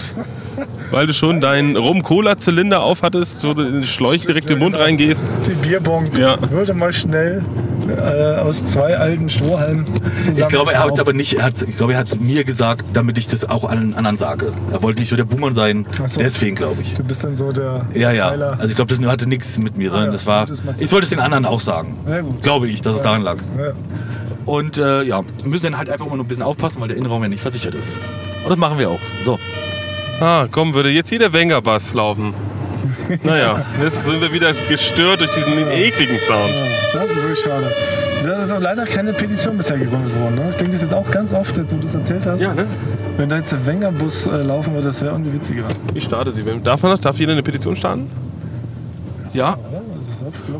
[0.91, 4.77] Weil du schon deinen Rum-Cola-Zylinder aufhattest, wo du in den Schläuch direkt in den Mund
[4.77, 5.29] reingehst.
[5.47, 6.37] Die Bierbong Ja.
[6.51, 7.43] würde mal schnell
[7.89, 9.85] äh, aus zwei alten Strohhalmen
[10.21, 10.37] zusammen.
[10.39, 13.17] Ich glaube, er hat aber nicht, er hat, ich glaube, er hat mir gesagt, damit
[13.17, 14.53] ich das auch allen anderen sage.
[14.71, 16.19] Er wollte nicht so der Buhmann sein, so.
[16.19, 16.93] deswegen glaube ich.
[16.93, 18.29] Du bist dann so der Ja, ja.
[18.31, 18.51] Tyler.
[18.59, 20.11] Also ich glaube, das hatte nichts mit mir, sondern ja.
[20.13, 20.47] das war.
[20.79, 21.95] Ich wollte es den anderen auch sagen.
[22.07, 22.21] Ja.
[22.41, 23.37] Glaube ich, dass es daran lag.
[23.57, 23.71] Ja.
[24.45, 26.97] Und äh, ja, wir müssen dann halt einfach mal nur ein bisschen aufpassen, weil der
[26.97, 27.89] Innenraum ja nicht versichert ist.
[28.43, 28.99] Und das machen wir auch.
[29.23, 29.37] So.
[30.21, 32.35] Ah, komm, würde jetzt hier der Wenger-Bass laufen.
[33.23, 36.53] Naja, jetzt sind wir wieder gestört durch diesen ekligen Sound.
[36.93, 37.71] Das ist wirklich schade.
[38.23, 40.35] Da ist auch leider keine Petition bisher gegründet worden.
[40.35, 40.49] Ne?
[40.49, 42.39] Ich denke das jetzt auch ganz oft, jetzt wo du es erzählt hast.
[42.41, 42.67] Ja, ne?
[43.17, 45.63] Wenn da jetzt der Wenger-Bus äh, laufen würde, das wäre irgendwie witziger.
[45.95, 46.43] Ich starte sie.
[46.63, 47.01] Darf man das?
[47.01, 48.11] Darf jeder eine Petition starten?
[49.33, 49.57] Ja.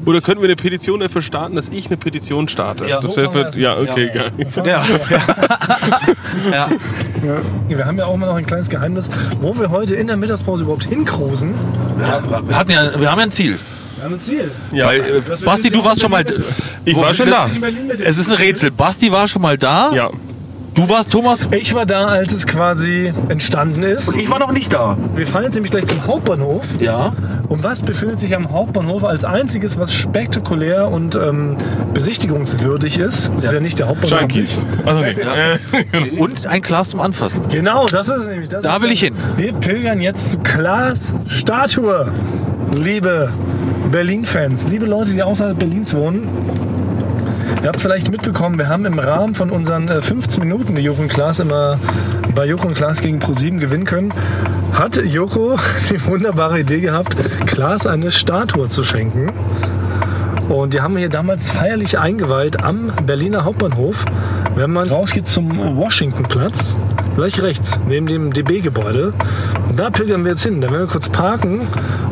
[0.06, 2.88] Oder könnten wir eine Petition dafür starten, dass ich eine Petition starte?
[2.88, 4.14] Ja, das so wäre ja, okay, Ja.
[4.14, 4.32] geil.
[4.66, 4.84] Ja.
[6.52, 6.70] ja.
[7.24, 7.38] Ja.
[7.68, 9.10] Wir haben ja auch immer noch ein kleines Geheimnis,
[9.40, 11.54] wo wir heute in der Mittagspause überhaupt hinkrusen.
[11.98, 13.58] Wir, hatten ja, wir haben ja ein Ziel.
[13.96, 14.52] Wir haben ein Ziel.
[14.72, 14.88] Ja.
[14.88, 16.26] Weil, äh, Basti, du warst schon mal.
[16.86, 17.48] Ich war schon da.
[18.04, 18.72] Es ist ein Rätsel.
[18.72, 19.92] Basti war schon mal da.
[19.94, 20.10] Ja.
[20.74, 21.40] Du warst Thomas.
[21.52, 24.16] Ich war da, als es quasi entstanden ist.
[24.16, 24.98] Ich war noch nicht da.
[25.16, 26.64] Wir fahren jetzt nämlich gleich zum Hauptbahnhof.
[26.80, 27.12] Ja.
[27.50, 31.58] Und was befindet sich am Hauptbahnhof als einziges, was spektakulär und ähm,
[31.94, 33.30] besichtigungswürdig ist?
[33.36, 34.22] Das ist ja nicht der Hauptbahnhof.
[34.22, 34.66] Junkies.
[34.86, 35.10] Also, nee.
[35.12, 37.42] Äh, Und ein Glas zum Anfassen.
[37.50, 38.48] Genau, das ist es nämlich.
[38.48, 38.96] Das Da will das.
[38.96, 39.16] ich hin.
[39.36, 42.10] Wir pilgern jetzt zu Klaas Statue.
[42.74, 43.30] Liebe
[43.92, 46.30] Berlin-Fans, liebe Leute, die außerhalb Berlins wohnen.
[47.62, 50.90] Ihr habt es vielleicht mitbekommen, wir haben im Rahmen von unseren äh, 15 Minuten, die
[50.90, 51.78] und Klaas immer
[52.34, 54.12] bei und Klaas gegen ProSieben gewinnen können,
[54.74, 55.60] hat Joko
[55.92, 59.32] die wunderbare Idee gehabt, Klaas eine Statue zu schenken.
[60.50, 64.06] Und die haben wir hier damals feierlich eingeweiht am Berliner Hauptbahnhof.
[64.56, 66.76] Wenn man rausgeht zum Washingtonplatz,
[67.16, 69.14] gleich rechts, neben dem DB-Gebäude,
[69.76, 70.62] da pilgern wir jetzt hin.
[70.62, 71.68] Da werden wir kurz parken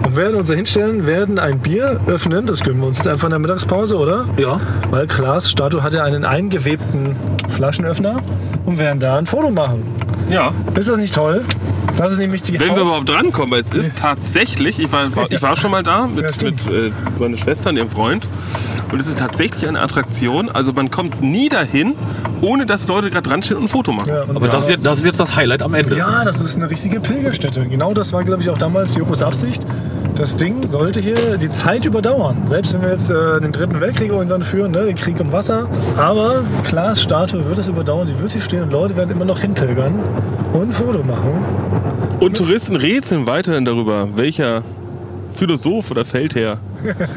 [0.05, 2.45] und werden uns da hinstellen, werden ein Bier öffnen.
[2.45, 4.25] Das gönnen wir uns jetzt einfach in der Mittagspause, oder?
[4.37, 4.59] Ja.
[4.89, 7.15] Weil Klaas Statue hat ja einen eingewebten
[7.49, 8.17] Flaschenöffner
[8.65, 9.83] und werden da ein Foto machen.
[10.29, 10.51] Ja.
[10.77, 11.45] Ist das nicht toll?
[11.97, 15.09] Das ist nämlich die Wenn wir Haupt- überhaupt drankommen, weil es ist tatsächlich, ich war,
[15.29, 16.65] ich war schon mal da Ja, mit, stimmt.
[16.69, 18.27] mit äh, meiner Schwester und ihrem Freund.
[18.91, 20.49] Und es ist tatsächlich eine Attraktion.
[20.49, 21.95] Also man kommt nie dahin,
[22.41, 24.09] ohne dass Leute gerade dran stehen und ein Foto machen.
[24.09, 25.97] Ja, und Aber das ist, jetzt, das ist jetzt das Highlight am Ende.
[25.97, 27.65] Ja, das ist eine richtige Pilgerstätte.
[27.65, 29.63] Genau das war, glaube ich, auch damals Jokos Absicht.
[30.19, 32.45] Das Ding sollte hier die Zeit überdauern.
[32.45, 35.69] Selbst wenn wir jetzt äh, den dritten Weltkrieg irgendwann führen, ne, den Krieg um Wasser.
[35.95, 39.39] Aber Klaas Statue wird es überdauern, die wird hier stehen und Leute werden immer noch
[39.39, 39.93] hinpilgern
[40.51, 41.39] und ein Foto machen.
[42.19, 44.61] Und Touristen rätseln weiterhin darüber, welcher
[45.35, 46.57] Philosoph oder Feldherr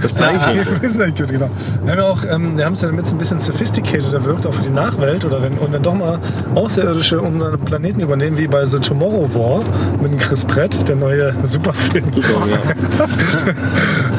[0.02, 0.86] das sein könnte.
[0.86, 1.50] ist ja gut, genau.
[1.82, 4.46] Wir haben ja auch, ähm, wir haben es ja damit es ein bisschen sophisticateder wirkt,
[4.46, 5.24] auch für die Nachwelt.
[5.24, 6.18] Oder wenn, und wenn doch mal
[6.54, 9.62] Außerirdische unseren Planeten übernehmen, wie bei The Tomorrow War
[10.00, 12.04] mit dem Chris Pratt, der neue Superfilm.
[12.12, 12.58] Super, ja.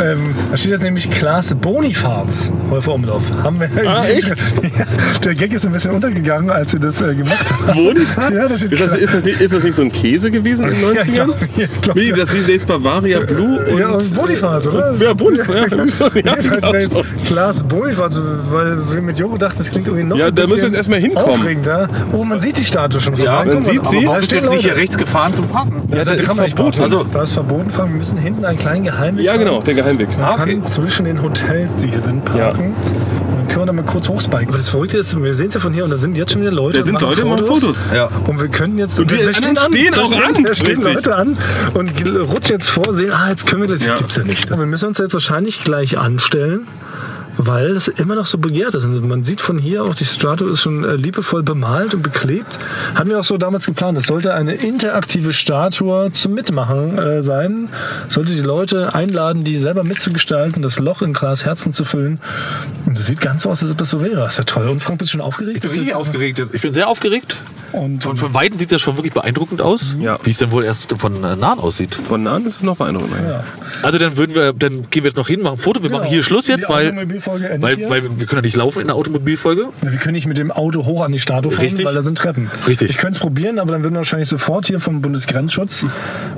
[0.03, 3.21] Ähm, da steht jetzt nämlich Klaas Bonifaz, Häufer Umlauf.
[3.43, 4.27] Haben wir Ah, echt?
[4.77, 4.85] Ja,
[5.23, 7.73] der Gag ist ein bisschen untergegangen, als wir das äh, gemacht haben.
[7.85, 8.31] Bonifaz?
[8.33, 10.67] Ja, da steht Ist das, ist, das nicht, ist das nicht so ein Käse gewesen
[10.67, 11.05] in den Ja, 90ern?
[11.05, 14.95] ich glaub, glaub, Nee, das jetzt Bavaria Blue und, ja, und Bonifaz, oder?
[14.95, 16.35] Ja, Bonifaz, ja.
[16.35, 17.01] ja, jetzt so.
[17.25, 18.19] Klaas Bonifaz,
[18.51, 20.67] weil wir mit Joko dachten, das klingt irgendwie noch Ja, ein da bisschen müssen wir
[20.69, 21.29] jetzt erstmal hinkommen.
[21.39, 21.89] Aufregender.
[22.11, 23.15] Oh, man sieht die Statue schon.
[23.15, 23.47] Ja, rein.
[23.47, 24.05] man sieht sie.
[24.05, 25.81] warum steht nicht hier rechts gefahren zum Parken?
[25.89, 26.81] Ja, das das ist kann man nicht verboten.
[26.83, 27.89] Also, Also- da ist verboten, Frank.
[27.91, 29.45] Wir müssen hinten einen kleinen Geheimweg Ja, fahren.
[29.45, 30.09] genau, der Geheimweg.
[30.17, 30.53] Man Ah, okay.
[30.53, 32.73] kann zwischen den Hotels, die hier sind, parken.
[33.29, 34.47] Dann können wir da mal kurz hochspiken.
[34.49, 36.41] Aber das Verrückte ist, wir sehen es ja von hier und da sind jetzt schon
[36.41, 36.79] wieder Leute.
[36.79, 37.85] Da sind machen Leute, die machen Fotos.
[37.93, 38.09] Ja.
[38.25, 38.99] Und wir können jetzt.
[38.99, 40.43] Und die wir stehen Da auch stehen, an.
[40.43, 40.95] Da stehen Richtig.
[40.95, 41.37] Leute an
[41.75, 43.79] und rutschen jetzt vor, sehen, ah, jetzt können wir das.
[43.79, 43.97] Das Ja.
[43.97, 44.49] gibt's ja nicht.
[44.49, 46.67] Wir müssen uns jetzt wahrscheinlich gleich anstellen.
[47.37, 48.85] Weil es immer noch so begehrt ist.
[48.85, 52.59] Und man sieht von hier auch, die Statue ist schon äh, liebevoll bemalt und beklebt.
[52.93, 53.97] Hatten wir auch so damals geplant.
[53.97, 57.69] Es sollte eine interaktive Statue zum Mitmachen äh, sein.
[58.07, 62.19] Sollte die Leute einladen, die selber mitzugestalten, das Loch in Klaas Herzen zu füllen.
[62.85, 64.17] Und es sieht ganz so aus, als ob das so wäre.
[64.21, 64.67] Das ist ja toll.
[64.69, 65.57] Und Frank, bist du schon aufgeregt?
[65.57, 66.41] Ich bin wirklich aufgeregt.
[66.53, 67.37] Ich bin sehr aufgeregt.
[67.71, 69.95] Und, Und von Weitem sieht das schon wirklich beeindruckend aus.
[69.99, 70.19] Ja.
[70.23, 71.95] Wie es denn wohl erst von äh, nahen aussieht.
[71.95, 73.27] Von nahen ist es noch beeindruckender.
[73.27, 73.43] ja.
[73.81, 75.81] Also dann würden wir, dann gehen wir jetzt noch hin, machen ein Foto.
[75.81, 76.01] Wir Genau.
[76.01, 76.91] machen hier Schluss jetzt, Die weil,
[77.27, 77.89] Automobilfolge endet weil, hier.
[77.89, 79.65] weil wir können ja nicht laufen in der Automobilfolge.
[79.83, 81.85] Ja, wir können nicht mit dem Auto hoch an die Statue fahren, Richtig.
[81.85, 82.49] weil da sind Treppen.
[82.67, 82.89] Richtig.
[82.89, 85.85] Ich könnte es probieren, aber dann würden wir wahrscheinlich sofort hier vom Bundesgrenzschutz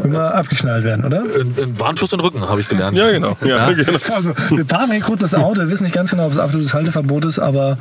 [0.04, 1.22] immer abgeknallt werden, oder?
[1.22, 2.98] Ein, ein Warnschuss in den Rücken, habe ich gelernt.
[2.98, 3.38] Ja, genau.
[3.44, 3.72] Ja, Ja.
[3.72, 3.98] genau.
[4.14, 5.62] Also, wir parken hier kurz das Auto.
[5.62, 7.78] Wir wissen nicht ganz genau, ob es absolutes Halteverbot ist, aber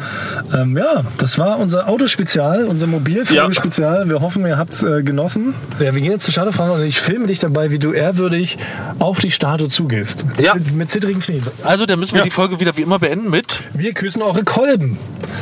[0.54, 4.08] ähm, ja, das war unser Autospezial, unser Mobilfolge-Spezial.
[4.08, 5.54] Wir hoffen, ihr habt es äh, genossen.
[5.80, 8.58] Ja, wir gehen jetzt zur Statue fahren und ich filme dich dabei, wie du ehrwürdig
[8.98, 10.24] auf die Statue zugehst.
[10.38, 10.54] Ja.
[10.54, 11.42] Mit, mit zittrigen Knien.
[11.62, 12.24] Also dann müssen wir Ja.
[12.24, 13.60] die Folge wieder wie immer beenden mit.
[13.72, 14.96] Wir küssen eure Kolben.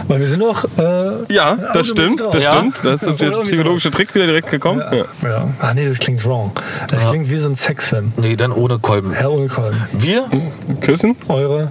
[0.09, 0.65] Weil wir sind noch.
[0.79, 2.57] Äh, Ja, das stimmt, das Ja.
[2.57, 2.77] stimmt.
[2.83, 4.81] Da ist der psychologische Trick wieder direkt gekommen.
[4.91, 5.05] Ja.
[5.29, 5.49] Ja.
[5.61, 6.53] Ah nee, das klingt wrong.
[6.89, 8.13] Das klingt wie so ein Sexfilm.
[8.17, 9.13] Nee, dann ohne Kolben.
[9.13, 9.81] Herr ohne Kolben.
[9.93, 10.25] Wir
[10.81, 11.17] Küssen?
[11.29, 11.69] Eure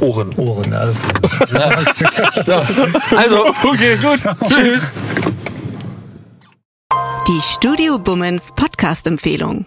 [0.00, 0.32] Ohren.
[0.36, 1.08] Ohren, ja, das
[3.16, 4.18] Also, okay, gut.
[4.48, 4.80] Tschüss.
[7.28, 9.66] Die Studio Bummens Podcast-Empfehlung.